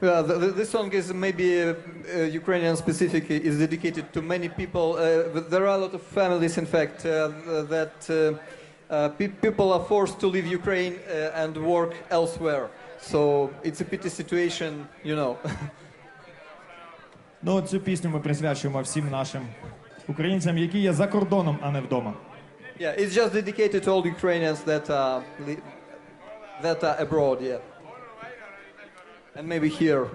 Uh, 0.00 0.22
the, 0.22 0.34
the, 0.42 0.48
this 0.52 0.70
song 0.70 0.92
is 0.92 1.12
maybe 1.12 1.48
uh, 1.60 1.74
uh, 2.16 2.22
Ukrainian 2.40 2.76
specific, 2.76 3.30
is 3.30 3.58
dedicated 3.58 4.04
to 4.12 4.22
many 4.22 4.48
people. 4.48 4.86
Uh, 4.96 5.28
but 5.34 5.50
there 5.50 5.64
are 5.68 5.76
a 5.80 5.82
lot 5.86 5.94
of 5.98 6.02
families, 6.02 6.56
in 6.62 6.66
fact, 6.66 6.98
uh, 7.04 7.30
that 7.74 7.96
uh, 8.08 8.14
uh, 8.90 9.08
pe- 9.18 9.34
people 9.46 9.72
are 9.72 9.84
forced 9.92 10.16
to 10.20 10.26
leave 10.34 10.46
Ukraine 10.46 10.94
uh, 10.96 11.42
and 11.42 11.52
work 11.74 11.92
elsewhere. 12.10 12.70
So 13.00 13.50
it's 13.62 13.80
a 13.80 13.84
pity 13.84 14.08
situation, 14.08 14.86
you 15.04 15.16
know. 15.16 15.36
ну, 17.42 17.62
цю 17.62 17.80
пісню 17.80 18.10
ми 18.10 18.20
присвячуємо 18.20 18.80
всім 18.82 19.10
нашим 19.10 19.42
українцям, 20.08 20.58
які 20.58 20.78
є 20.78 20.92
за 20.92 21.06
кордоном, 21.06 21.58
а 21.62 21.70
не 21.70 21.80
вдома. 21.80 22.14
yeah, 22.78 22.92
it's 22.96 23.14
just 23.14 23.32
dedicated 23.34 23.82
to 23.82 23.90
all 23.90 24.06
Ukrainians 24.06 24.60
that 24.62 24.88
are 24.90 25.22
that 26.62 26.84
are 26.84 26.96
abroad. 27.04 27.40
Yeah, 27.42 27.58
and 29.36 29.48
maybe 29.48 29.68
here. 29.68 30.06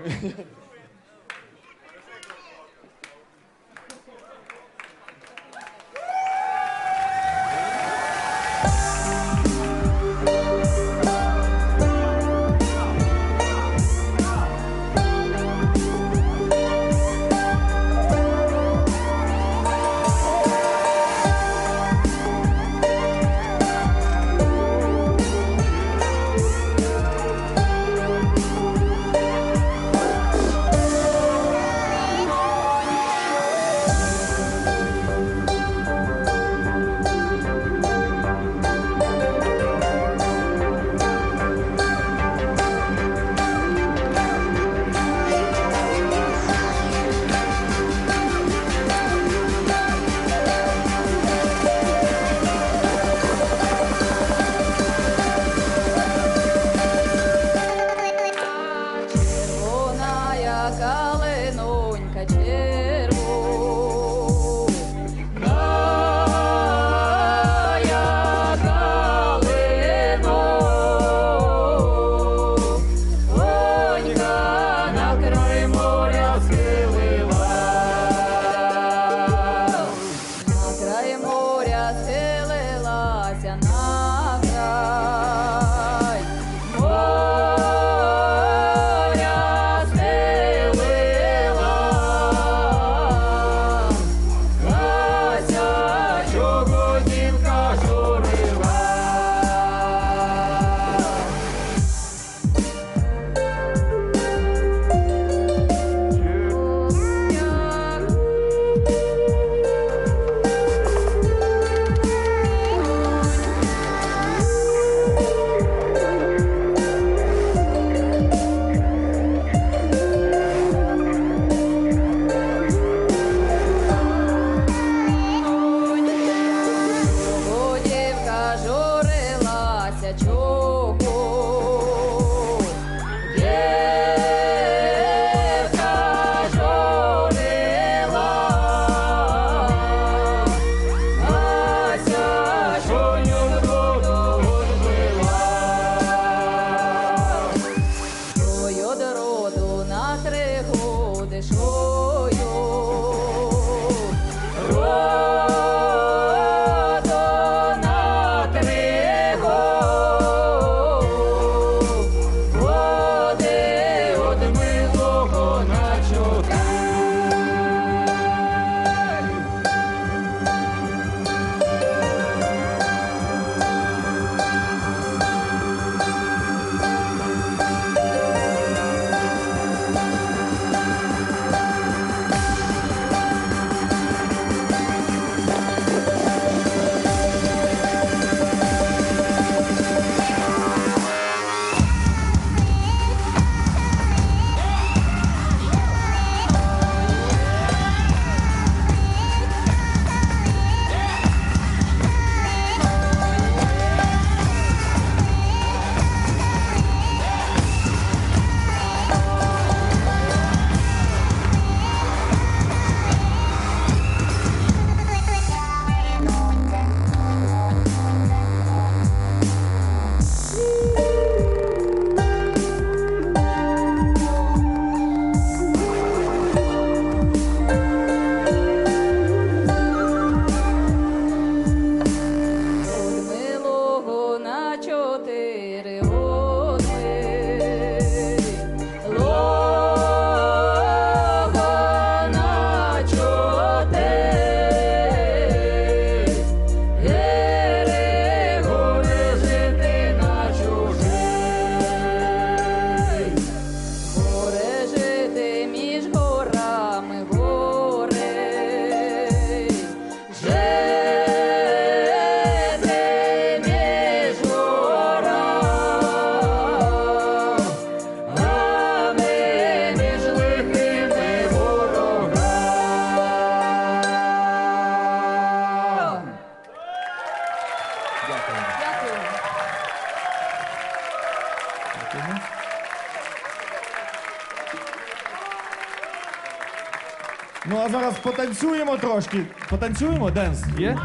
потанцюємо 288.54 288.98
трошки. 288.98 289.38
Потанцюємо 289.70 290.32
денс? 290.32 290.64
Є? 290.80 290.98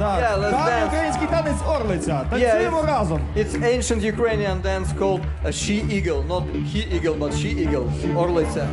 Yeah, 0.00 0.40
let's 0.40 0.50
Та 0.50 0.56
dance. 0.56 0.86
український 0.86 1.26
танець 1.28 1.62
Орлиця. 1.68 2.20
Танцюємо 2.30 2.78
it's- 2.80 2.86
разом. 2.86 3.20
It's 3.36 3.60
ancient 3.62 4.16
Ukrainian 4.16 4.62
dance 4.62 4.98
called 4.98 5.20
a 5.44 5.48
she 5.52 5.82
eagle, 5.96 6.26
not 6.28 6.42
he 6.74 6.82
eagle, 7.00 7.18
but 7.18 7.32
she 7.32 7.50
eagle, 7.68 7.86
Orlitsa. 8.16 8.66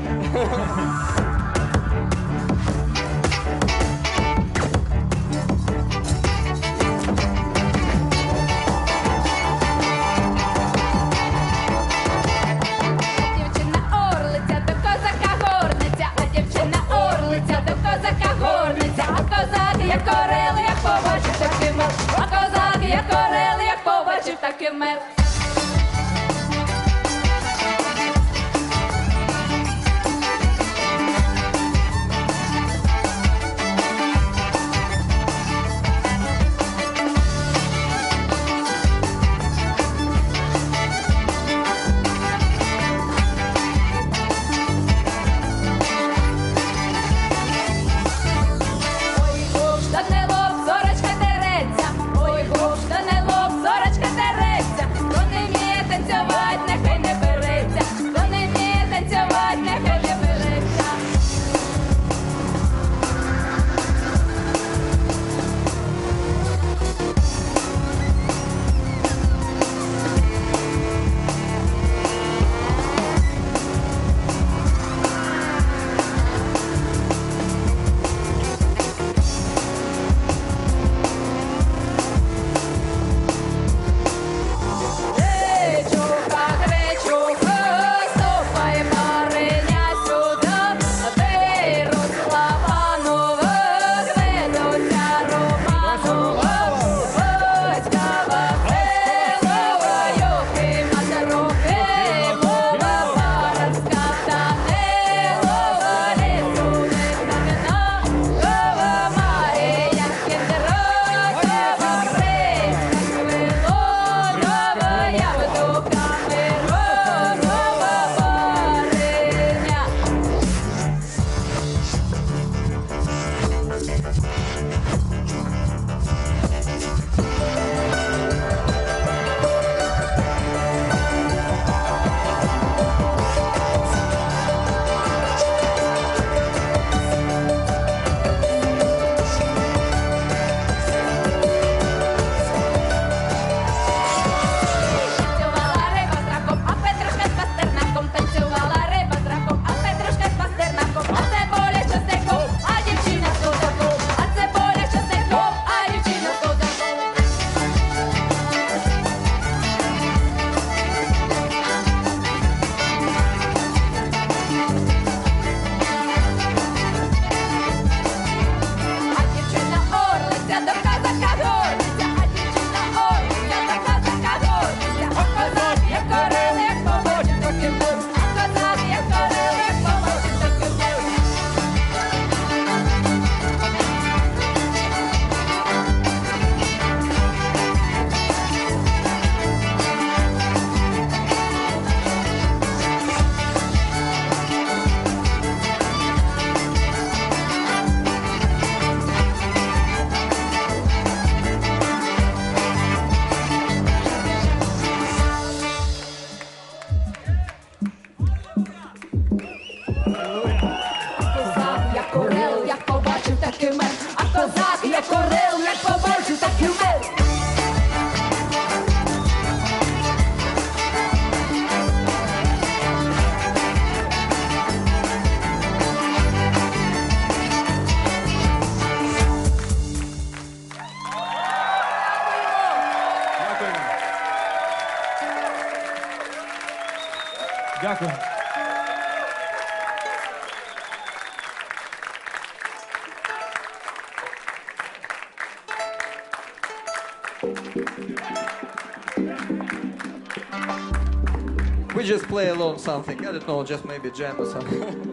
play 252.42 252.50
a 252.50 252.56
little 252.56 252.78
something. 252.78 253.20
I 253.20 253.34
don't 253.34 253.48
know, 253.48 253.64
just 253.64 253.86
maybe 253.86 254.10
jam 254.10 254.42
or 254.42 254.48
something. 254.48 255.10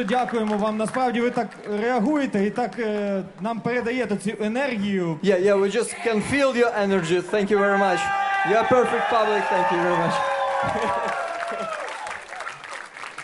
Дуже 0.00 0.08
дякуємо 0.08 0.56
вам. 0.56 0.76
Насправді 0.76 1.20
ви 1.20 1.30
так 1.30 1.48
реагуєте 1.80 2.46
і 2.46 2.50
так 2.50 2.78
е, 2.78 3.22
нам 3.40 3.60
передаєте 3.60 4.16
цю 4.16 4.30
енергію. 4.44 5.18
Yeah, 5.24 5.42
yeah, 5.46 5.58
we 5.60 5.76
just 5.76 5.94
can 6.06 6.22
feel 6.32 6.56
your 6.56 6.72
energy. 6.88 7.20
Thank 7.30 7.50
you 7.50 7.58
very 7.58 7.78
much. 7.78 8.00
You 8.50 8.56
are 8.56 8.68
perfect 8.68 9.06
public. 9.10 9.42
Thank 9.52 9.72
you 9.72 9.80
very 9.84 9.96
much. 10.04 10.14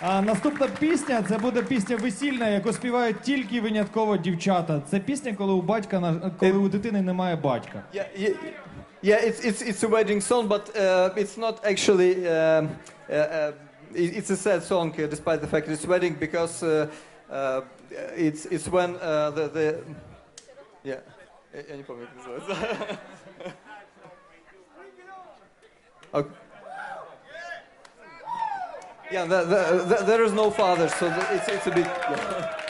А 0.00 0.22
наступна 0.22 0.66
пісня 0.78 1.22
це 1.28 1.38
буде 1.38 1.62
пісня 1.62 1.96
весільна, 1.96 2.48
яку 2.48 2.72
співають 2.72 3.20
тільки 3.20 3.60
винятково 3.60 4.16
дівчата. 4.16 4.82
Це 4.90 4.98
пісня, 4.98 5.34
коли 5.38 5.52
у 5.52 5.62
батька 5.62 6.00
на- 6.00 6.30
коли 6.38 6.52
у 6.52 6.68
дитини 6.68 7.02
немає 7.02 7.36
батька. 7.36 7.82
Yeah, 7.94 8.04
yeah, 8.20 8.34
yeah 9.04 9.24
it's, 9.28 9.46
it's, 9.46 9.62
it's 9.70 9.84
a 9.84 9.88
wedding 9.90 10.20
song, 10.20 10.48
but 10.48 10.64
uh, 10.76 11.22
it's 11.22 11.38
not 11.38 11.54
actually. 11.72 12.12
Um, 12.14 12.68
uh, 13.10 13.14
uh, 13.14 13.52
it- 13.52 13.54
it's 13.95 14.29
a 14.29 14.35
sad 14.37 14.63
song, 14.63 14.93
uh, 15.01 15.07
despite 15.07 15.41
the 15.41 15.47
fact 15.47 15.67
it's 15.67 15.85
wedding, 15.85 16.15
because 16.15 16.63
uh, 16.63 16.87
uh, 17.29 17.61
it's 18.15 18.45
it's 18.45 18.67
when 18.67 18.95
uh, 18.95 19.31
the 19.31 19.47
the 19.49 19.83
yeah. 20.83 20.99
Я- 21.53 21.63
я 21.69 21.75
не 21.77 21.83
помню, 21.83 22.07
как 22.07 22.15
называется. 22.15 22.97
Okay. 26.13 26.29
Yeah, 29.11 29.25
the, 29.25 29.43
the, 29.43 29.85
the, 29.95 30.03
there 30.05 30.23
is 30.23 30.31
no 30.31 30.49
father, 30.51 30.87
so 30.87 31.09
the, 31.09 31.35
it's 31.35 31.47
it's 31.49 31.67
a 31.67 31.71
bit. 31.71 31.85
Yeah. 31.85 32.64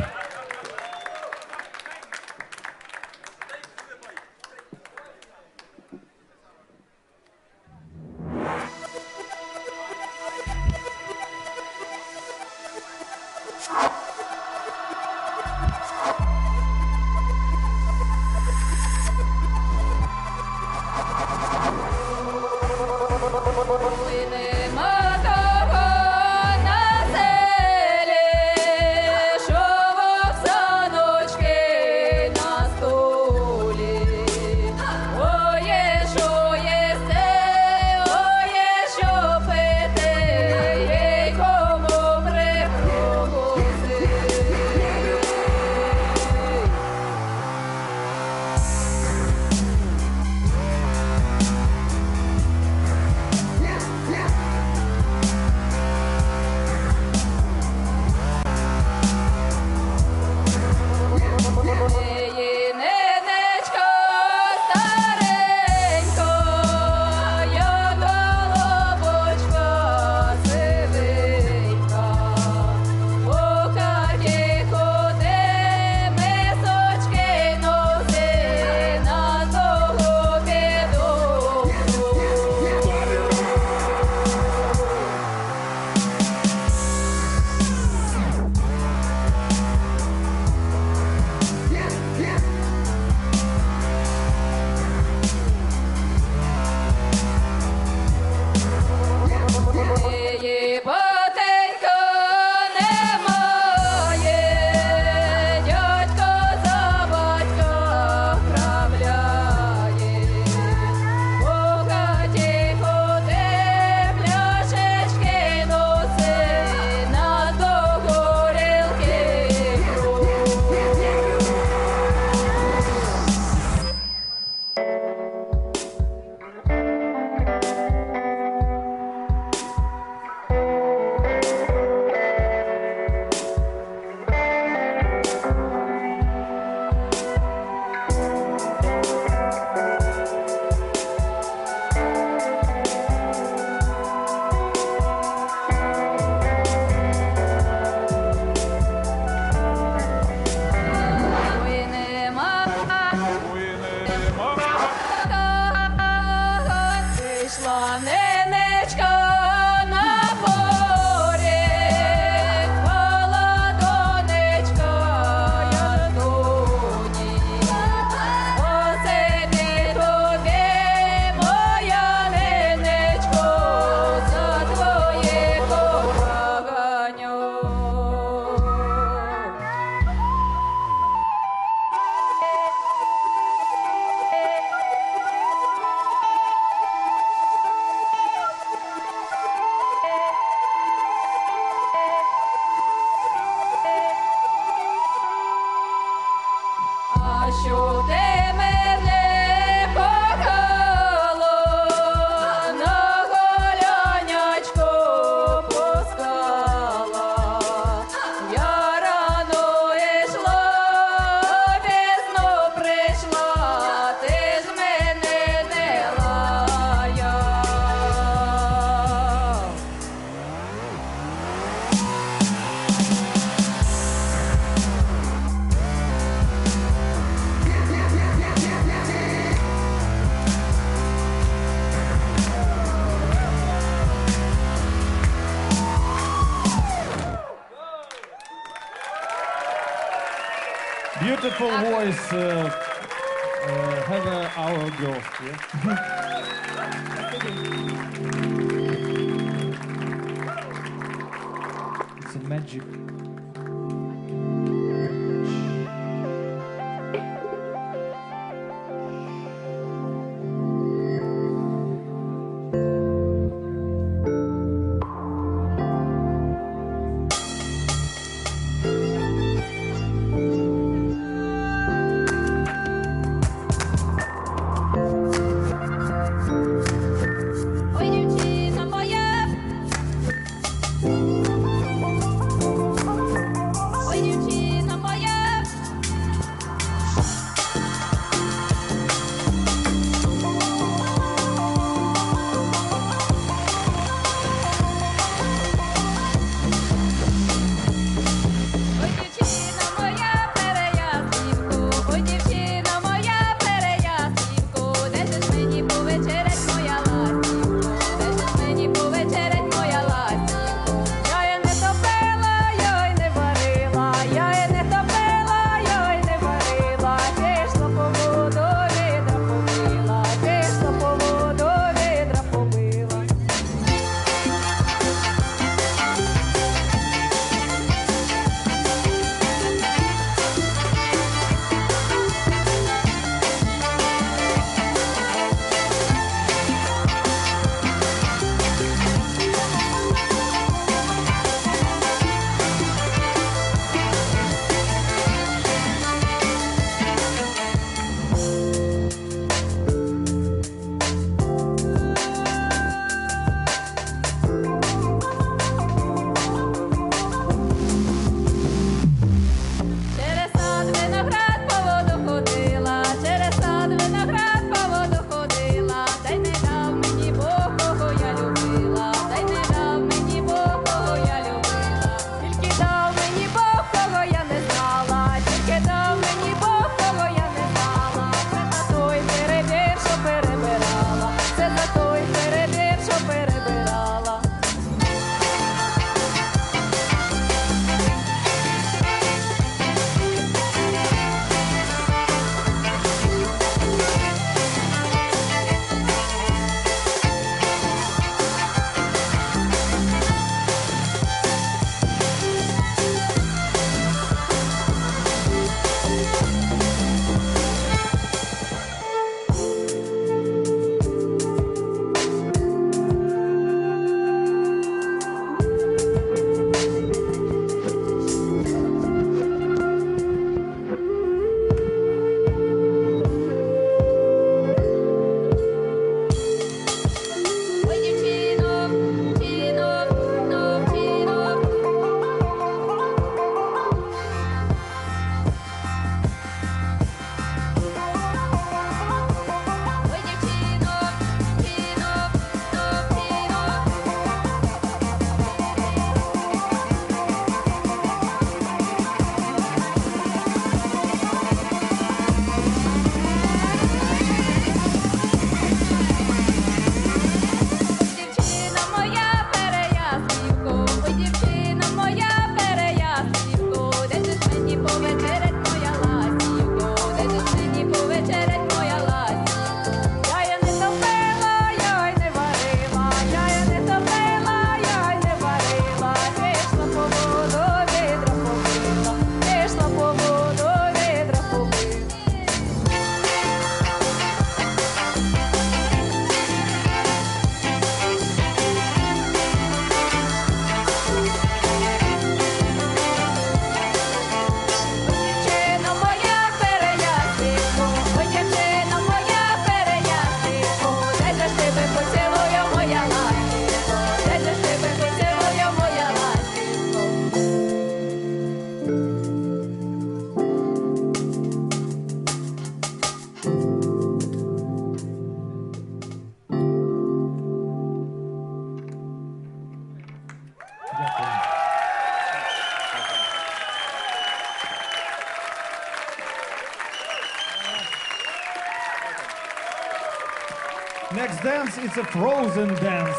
dance, 531.66 531.78
it's 531.78 531.96
a 531.96 532.04
frozen 532.04 532.74
dance. 532.76 533.16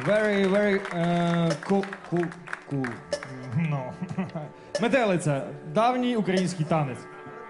Very, 0.00 0.44
very 0.46 0.80
uh, 0.92 1.54
cool, 1.64 1.84
cool, 2.10 2.26
cool. 2.68 2.86
No. 3.56 3.92
Метелиця. 4.80 5.42
Давній 5.74 6.16
український 6.16 6.66
танець. 6.66 6.98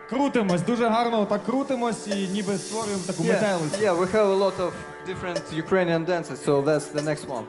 Крутимось, 0.08 0.62
дуже 0.62 0.88
гарно 0.88 1.26
так 1.26 1.44
крутимось 1.44 2.08
і 2.08 2.28
ніби 2.28 2.58
створюємо 2.58 3.02
таку 3.06 3.24
метелицю. 3.24 3.76
Yeah, 3.82 3.98
we 3.98 4.12
have 4.12 4.26
a 4.26 4.38
lot 4.38 4.56
of 4.60 4.72
different 5.08 5.42
Ukrainian 5.64 6.04
dances, 6.04 6.44
so 6.44 6.62
that's 6.62 6.86
the 6.94 7.02
next 7.02 7.28
one. 7.28 7.44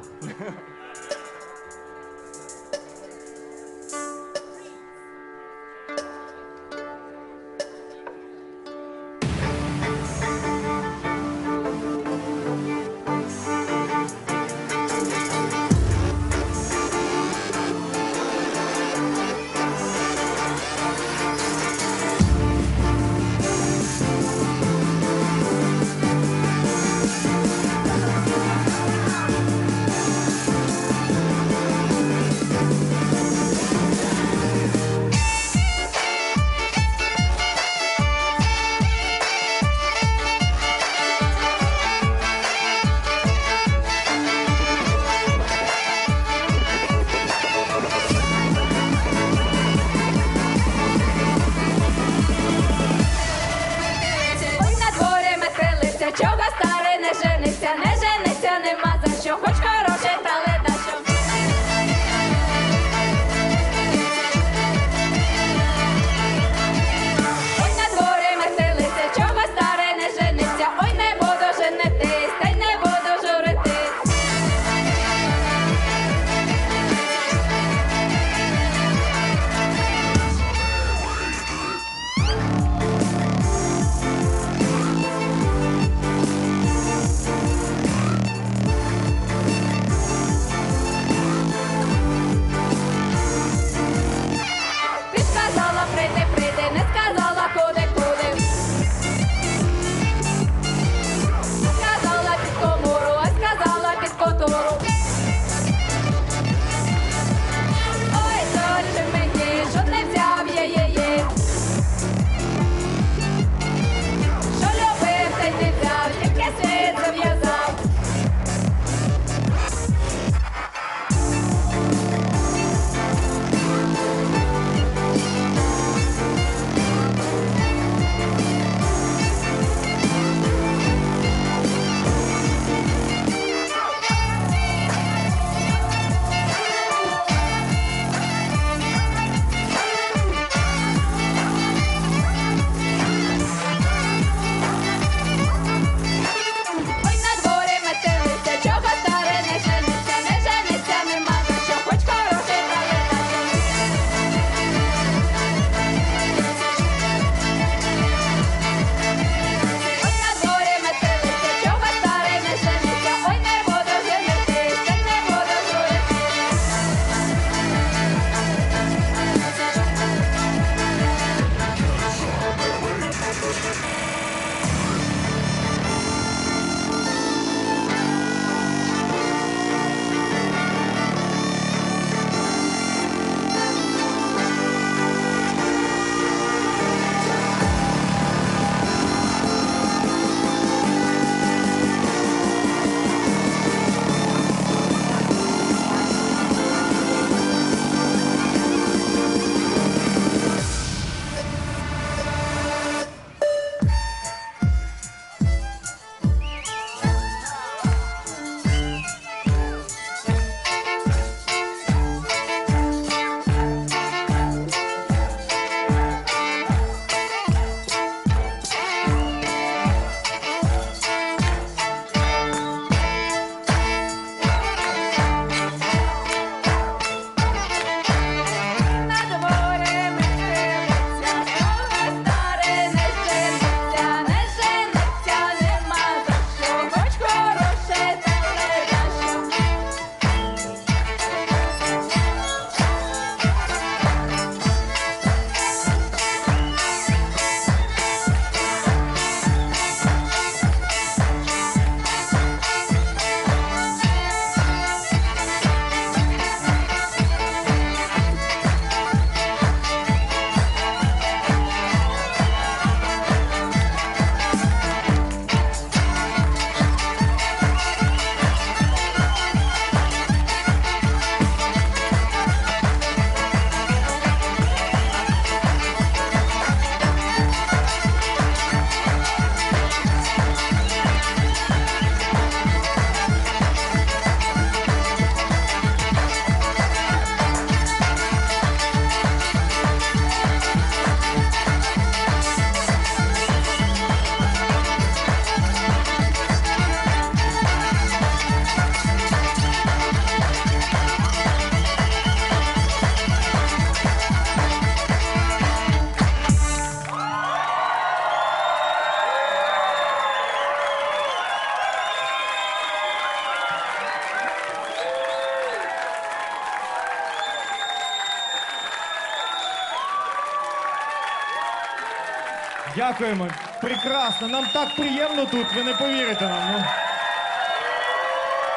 Дякуємо. 323.08 323.48
Прекрасно. 323.82 324.48
Нам 324.48 324.66
так 324.74 324.96
приємно 324.96 325.46
тут, 325.46 325.74
ви 325.76 325.84
не 325.84 325.94
повірите 325.94 326.46
нам. 326.46 326.72
Ну. 326.72 326.84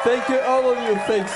Thank 0.05 0.29
you, 0.29 0.39
all 0.49 0.63
of 0.63 0.77
you. 0.87 0.95
Thanks. 1.09 1.33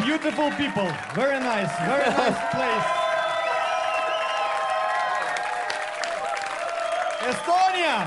Beautiful 0.00 0.50
people. 0.62 0.88
Very 1.14 1.40
nice. 1.40 1.72
Very 1.90 2.10
nice 2.20 2.40
place. 2.54 2.88
Естонія! 7.28 8.06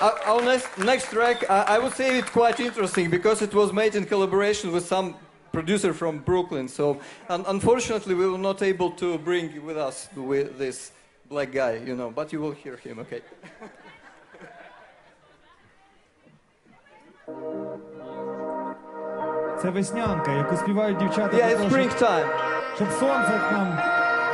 Our, 0.00 0.14
our 0.26 0.42
next, 0.42 0.66
next 0.78 1.10
track, 1.10 1.48
I, 1.50 1.76
I 1.76 1.78
would 1.78 1.92
say 1.94 2.18
it's 2.18 2.30
quite 2.30 2.58
interesting 2.60 3.10
because 3.10 3.42
it 3.42 3.54
was 3.54 3.72
made 3.72 3.94
in 3.94 4.04
collaboration 4.06 4.72
with 4.72 4.84
some 4.86 5.14
producer 5.52 5.92
from 5.94 6.18
Brooklyn. 6.18 6.68
So, 6.68 6.98
un- 7.28 7.44
unfortunately, 7.46 8.14
we 8.14 8.26
were 8.28 8.38
not 8.38 8.62
able 8.62 8.90
to 8.92 9.18
bring 9.18 9.64
with 9.64 9.76
us 9.78 10.08
with 10.16 10.58
this 10.58 10.92
black 11.28 11.52
guy, 11.52 11.72
you 11.86 11.94
know. 11.96 12.10
But 12.10 12.32
you 12.32 12.40
will 12.40 12.52
hear 12.64 12.76
him, 12.76 12.98
okay? 13.00 13.22
Це 19.62 19.70
веснянка, 19.70 20.32
яку 20.32 20.56
співають 20.56 20.98
дівчата. 20.98 21.36
Yeah, 21.36 21.40
для 21.40 21.46
it's 21.46 21.56
того, 21.56 21.70
щоб- 21.70 21.80
springtime. 21.80 22.28
Щоб 22.76 22.88
сонце 22.90 23.32
к 23.48 23.50
нам 23.52 23.78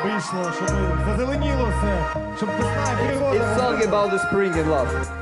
вийшло, 0.04 0.52
щоб 0.56 0.68
зазеленіло 1.06 1.68
все, 1.78 2.06
щоб 2.36 2.48
весна 2.48 2.92
і 2.92 3.06
природа. 3.06 3.38
It's 3.38 3.58
song 3.58 3.88
about 3.90 4.10
the 4.10 4.18
spring 4.30 4.52
and 4.56 4.66
love. 4.68 5.17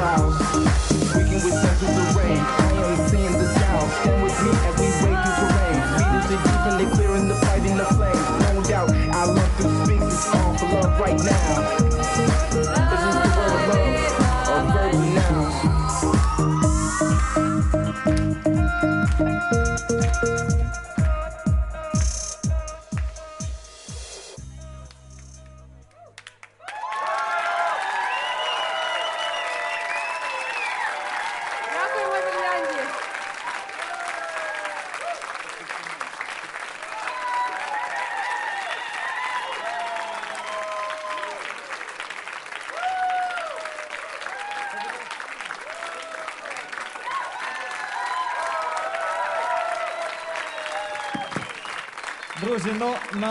clouds. 0.00 0.36
Speaking 1.10 1.34
with 1.34 1.60
senses 1.62 1.96
of 1.98 2.16
rain, 2.16 2.38
I 2.38 2.72
am 2.72 3.08
seeing 3.08 3.32
the 3.32 3.48
sound. 3.58 3.90
Stand 4.00 4.22
with 4.22 4.42
me 4.44 4.50
as 4.68 4.79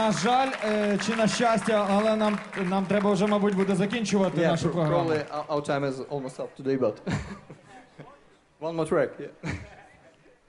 на 0.09 0.15
жаль, 0.15 0.49
е, 0.65 0.97
чи 1.05 1.15
на 1.15 1.27
щастя, 1.27 1.87
але 1.91 2.15
нам, 2.15 2.37
нам 2.63 2.85
треба 2.85 3.11
вже, 3.11 3.27
мабуть, 3.27 3.55
буде 3.55 3.75
закінчувати 3.75 4.41
Yeah, 4.41 4.47
нашу 4.47 4.69
програму. 4.69 5.09
probably 5.09 5.23
our, 5.31 5.45
our 5.47 5.69
time 5.69 5.83
is 5.85 5.95
almost 6.09 6.39
up 6.39 6.47
today, 6.59 6.79
but 6.79 6.95
one 8.67 8.75
more 8.75 8.85
track. 8.89 9.09
Yeah. 9.19 9.53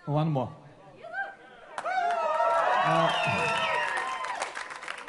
One 0.07 0.33
more. 0.33 0.49
А, 2.87 3.09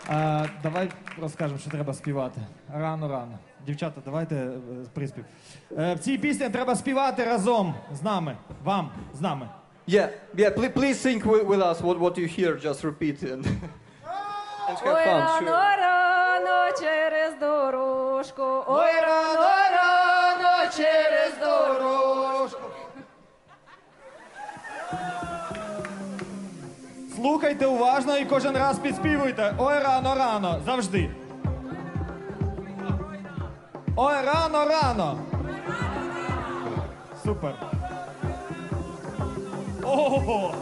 а, 0.07 0.45
давай 0.63 0.89
розкажемо, 1.21 1.59
що 1.59 1.69
треба 1.69 1.93
співати. 1.93 2.41
Рано, 2.73 3.07
рано. 3.07 3.39
Дівчата, 3.65 4.01
давайте 4.05 4.35
е, 4.35 4.49
приспів. 4.93 5.25
Е, 5.77 5.93
в 5.93 5.99
цій 5.99 6.17
пісні 6.17 6.49
треба 6.49 6.75
співати 6.75 7.23
разом 7.23 7.75
з 7.93 8.03
нами. 8.03 8.37
Вам, 8.63 8.91
з 9.13 9.21
нами. 9.21 9.49
Yeah, 9.87 10.09
yeah. 10.35 10.53
Please, 10.55 10.73
please 10.73 10.97
sing 11.05 11.23
with, 11.23 11.45
with 11.47 11.61
us 11.61 11.81
what, 11.81 11.97
what 11.99 12.17
you 12.17 12.27
hear. 12.37 12.51
Just 12.67 12.83
repeat 12.83 13.17
and, 13.23 13.45
Ой, 14.67 15.05
рано, 15.05 15.51
рано 15.77 16.71
через 16.79 17.39
дорожку. 17.39 18.63
Ой, 18.67 18.91
рано, 19.01 19.49
рано 19.71 20.71
через 20.77 21.37
дорожку. 21.39 22.61
Слухайте 27.15 27.65
уважно 27.65 28.17
і 28.17 28.25
кожен 28.25 28.57
раз 28.57 28.79
підспівуйте. 28.79 29.53
Ой, 29.57 29.79
рано, 29.79 30.15
рано. 30.15 30.61
Завжди. 30.65 31.09
Ой, 33.95 34.15
рано, 34.25 34.65
рано. 34.65 35.17
Супер. 37.23 37.55
Ого! 39.83 40.53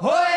Hoy! 0.00 0.27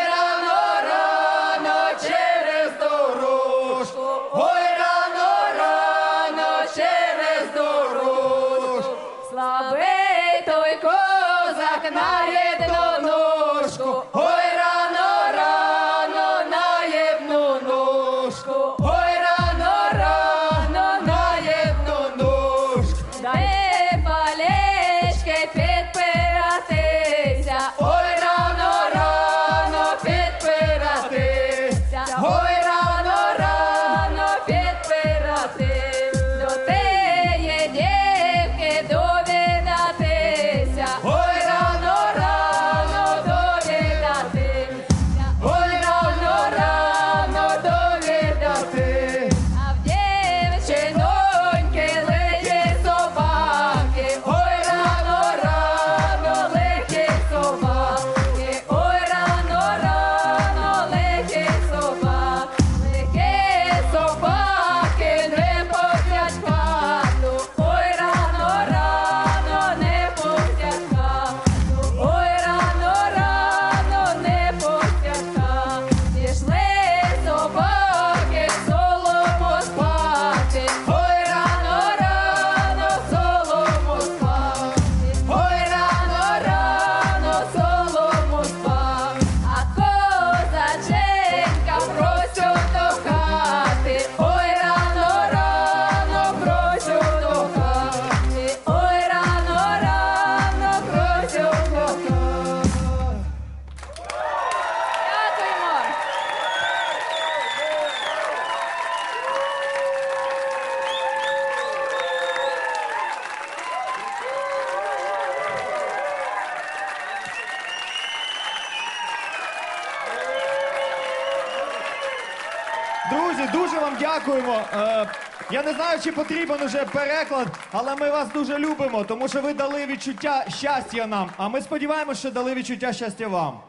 я 126.01 126.01
не 126.01 126.01
знаю, 126.01 126.01
чи 126.03 126.11
потрібен 126.11 126.61
уже 126.61 126.85
переклад, 126.85 127.47
але 127.71 127.95
ми 127.95 128.09
вас 128.09 128.27
дуже 128.33 128.59
любимо, 128.59 129.03
тому 129.03 129.27
що 129.27 129.41
ви 129.41 129.53
дали 129.53 129.85
відчуття 129.85 130.45
щастя 130.49 131.07
нам. 131.07 131.29
А 131.37 131.49
ми 131.49 131.61
сподіваємося, 131.61 132.19
що 132.19 132.31
дали 132.31 132.53
відчуття 132.53 132.93
щастя 132.93 133.27
вам. 133.27 133.59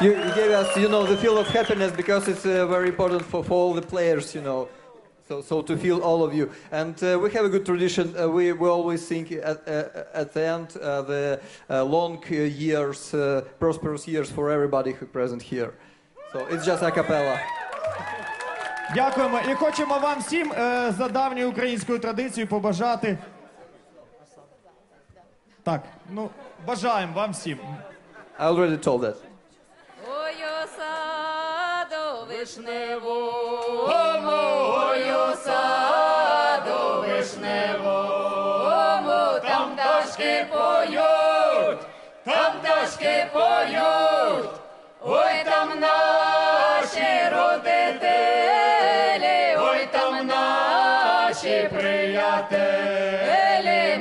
You, 0.00 0.12
you 0.26 0.34
gave 0.34 0.52
us, 0.62 0.76
you 0.76 0.88
know, 0.88 1.02
the 1.06 1.16
feel 1.22 1.36
of 1.38 1.46
happiness 1.58 1.92
because 2.02 2.24
it's 2.32 2.46
uh, 2.46 2.66
very 2.76 2.88
important 2.94 3.22
for, 3.30 3.40
for 3.48 3.56
all 3.62 3.74
the 3.80 3.86
players, 3.94 4.26
you 4.34 4.42
know. 4.48 4.60
So, 5.28 5.34
so 5.50 5.62
to 5.68 5.76
feel 5.84 5.98
all 6.08 6.20
of 6.26 6.32
you, 6.38 6.46
and 6.80 6.94
uh, 7.02 7.08
we 7.22 7.28
have 7.36 7.44
a 7.50 7.52
good 7.54 7.66
tradition. 7.70 8.06
Uh, 8.12 8.28
we, 8.36 8.44
we 8.62 8.68
always 8.76 9.00
think 9.10 9.26
at, 9.30 9.58
uh, 9.68 10.20
at 10.22 10.28
the 10.34 10.44
end 10.56 10.68
uh, 10.76 11.02
the 11.12 11.24
uh, 11.68 11.84
long 11.96 12.14
uh, 12.30 12.34
years, 12.66 13.14
uh, 13.14 13.42
prosperous 13.62 14.08
years 14.08 14.28
for 14.36 14.44
everybody 14.56 14.92
who 14.96 15.04
present 15.18 15.42
here. 15.52 15.72
So 16.32 16.38
it's 16.52 16.64
just 16.70 16.82
a 16.82 16.90
cappella. 16.90 17.36
Дякуємо 18.93 19.39
і 19.51 19.53
хочемо 19.53 19.99
вам 19.99 20.19
всім 20.19 20.51
е, 20.51 20.91
за 20.97 21.07
давньою 21.09 21.49
українською 21.49 21.99
традицією 21.99 22.49
побажати. 22.49 23.17
Так, 25.63 25.81
ну 26.09 26.29
бажаємо 26.65 27.13
вам 27.13 27.31
всім. 27.31 27.59
I 28.39 28.47
already 28.51 28.77
told 28.77 28.99
that. 28.99 29.15
Ой, 30.07 30.35
у 30.35 30.67
саду 30.77 32.25
вишневому, 32.29 33.21
ой, 34.87 35.11
у 35.11 35.25
вишневому, 37.01 38.59
там 39.47 39.75
пташки 39.75 40.45
поють, 40.51 41.79
там 42.25 42.53
пташки 42.61 43.27
поють, 43.33 44.49
ой, 45.01 45.43
там 45.45 45.79
наші 45.79 47.29
родителі, 47.31 48.44
наші 51.45 51.69
приятелі, 51.73 53.29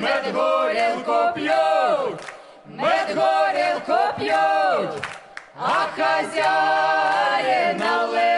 медгорілку 0.03 1.35
п'ють, 1.35 2.21
медгорілку 2.67 3.99
п'ють. 4.19 5.05
А 5.59 5.87
хазяїн 5.97 7.77
наливає, 7.77 8.34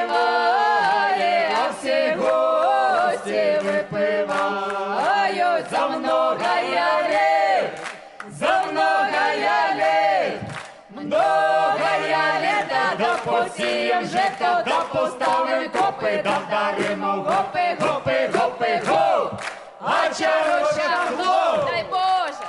да 13.55 13.55
посієм 13.55 14.05
жито, 14.05 14.63
да 14.67 14.79
поставим 14.93 15.69
копи, 15.69 16.21
да 16.23 16.37
вдаримо 16.47 17.11
гопи, 17.11 17.77
гопи, 17.79 18.29
гопи, 18.33 18.81
гоп, 18.87 19.33
а 19.81 20.13
чарочка 20.13 20.89
хлоп. 21.07 21.71
Дай 21.71 21.85
Боже! 21.89 22.45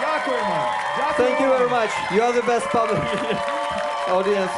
Дякуємо. 0.00 0.72
Thank 1.18 1.40
you 1.40 1.48
very 1.48 1.70
much. 1.70 1.92
You 2.12 2.20
are 2.26 2.32
the 2.32 2.46
best 2.52 2.66
public 2.76 3.02
audience. 4.16 4.54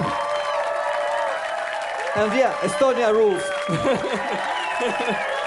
And 2.16 2.32
yeah, 2.40 2.66
Estonia 2.66 3.10
rules. 3.18 3.44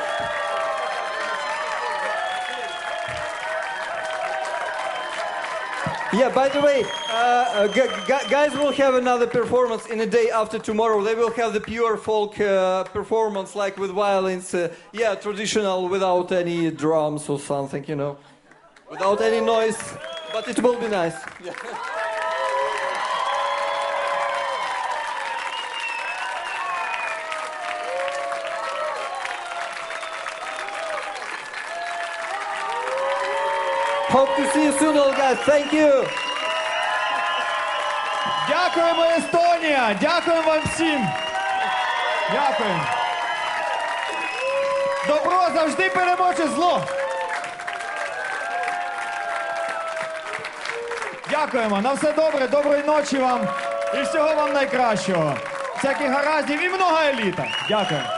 Yeah, 6.12 6.30
by 6.30 6.48
the 6.48 6.60
way, 6.60 6.84
uh, 7.10 7.14
uh, 7.14 7.66
gu- 7.66 7.88
gu- 8.06 8.28
guys 8.30 8.52
will 8.56 8.70
have 8.72 8.94
another 8.94 9.26
performance 9.26 9.86
in 9.86 10.00
a 10.00 10.06
day 10.06 10.30
after 10.30 10.58
tomorrow. 10.58 11.02
They 11.02 11.14
will 11.16 11.32
have 11.32 11.52
the 11.52 11.60
pure 11.60 11.96
folk 11.96 12.40
uh, 12.40 12.84
performance, 12.84 13.56
like 13.56 13.76
with 13.76 13.90
violins. 13.90 14.54
Uh, 14.54 14.72
yeah, 14.92 15.14
traditional, 15.16 15.88
without 15.88 16.30
any 16.32 16.70
drums 16.70 17.28
or 17.28 17.40
something, 17.40 17.84
you 17.88 17.96
know, 17.96 18.18
without 18.88 19.20
any 19.20 19.40
noise. 19.40 19.78
But 20.32 20.46
it 20.48 20.62
will 20.62 20.78
be 20.78 20.88
nice. 20.88 21.16
Hope 34.16 34.34
to 34.34 34.50
see 34.50 34.64
you 34.64 34.72
soon, 34.78 34.96
all 34.96 35.12
guys. 35.12 35.36
Thank 35.44 35.72
you. 35.72 36.08
Дякуємо, 38.48 39.04
Естонія! 39.04 39.96
Дякуємо 40.00 40.42
вам 40.42 40.60
всім! 40.64 41.08
Дякуємо! 42.32 42.84
Добро 45.06 45.48
завжди 45.54 45.90
переможе 45.90 46.48
зло! 46.48 46.82
Дякуємо, 51.30 51.80
на 51.80 51.92
все 51.92 52.12
добре, 52.12 52.48
доброї 52.48 52.82
ночі 52.82 53.18
вам 53.18 53.48
і 53.94 54.02
всього 54.02 54.34
вам 54.34 54.52
найкращого. 54.52 55.34
Всяких 55.76 56.10
гараздів 56.10 56.62
і 56.62 56.68
много 56.68 56.98
еліта. 56.98 57.46
Дякую. 57.68 58.15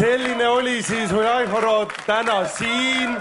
Selline 0.00 0.48
oli 0.48 0.82
siis 0.82 1.12
Hujaihorod 1.12 1.90
täna 2.06 2.44
siin. 2.48 3.16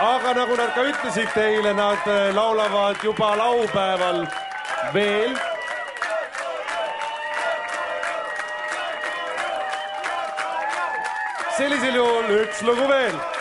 aga 0.00 0.34
nagu 0.34 0.56
nad 0.56 0.70
ka 0.74 0.84
ütlesid 0.86 1.32
teile, 1.34 1.72
nad 1.74 2.04
äh, 2.06 2.34
laulavad 2.34 3.02
juba 3.02 3.32
laupäeval 3.38 4.26
veel. 4.94 5.34
sellisel 11.58 11.94
juhul 11.94 12.30
üks 12.44 12.62
lugu 12.62 12.86
veel 12.88 13.37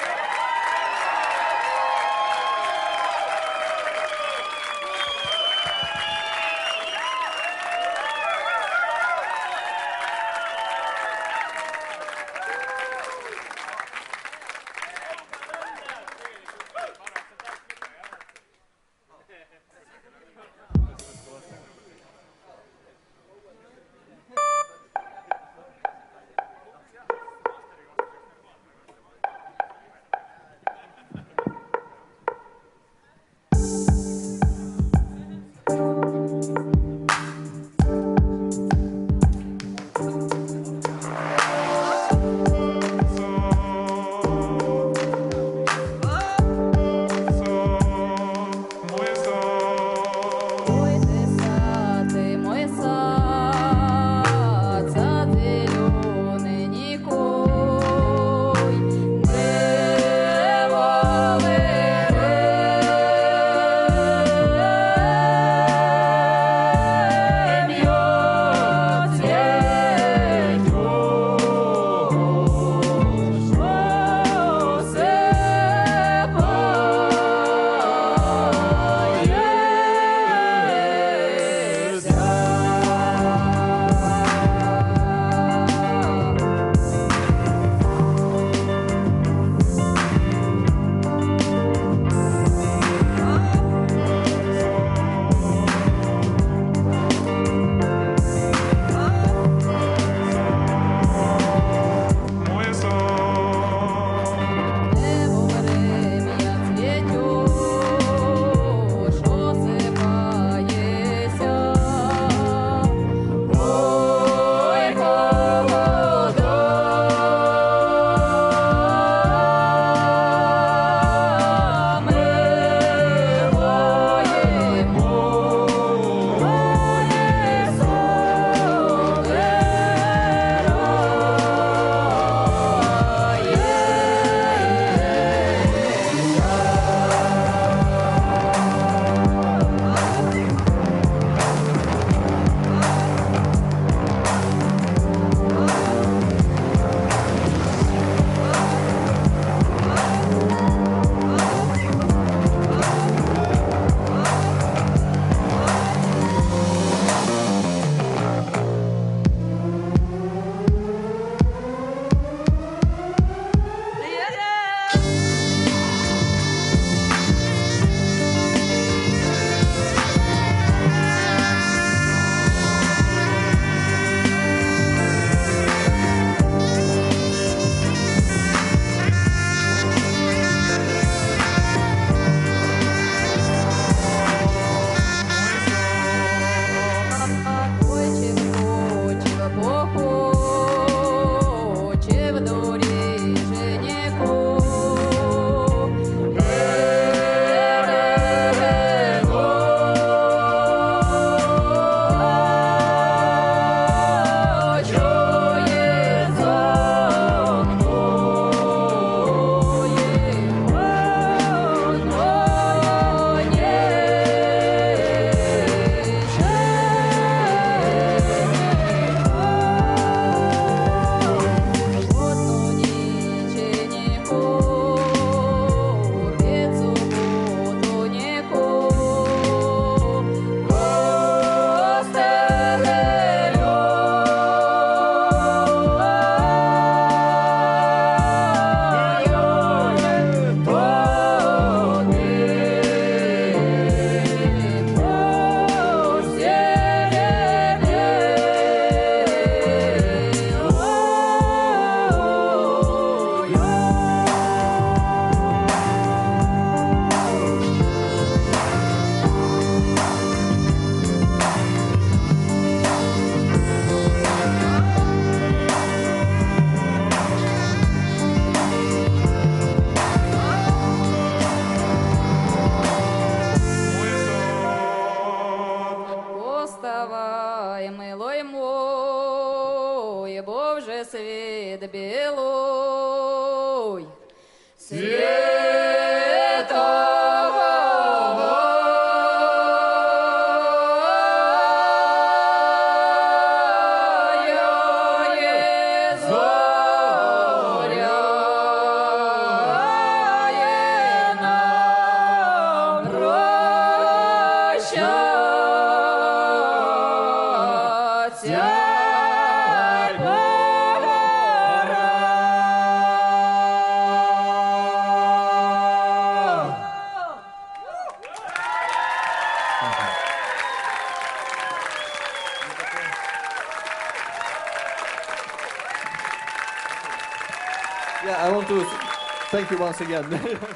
Thank 329.57 329.71
you 329.71 329.77
once 329.79 330.01
again. 330.01 330.59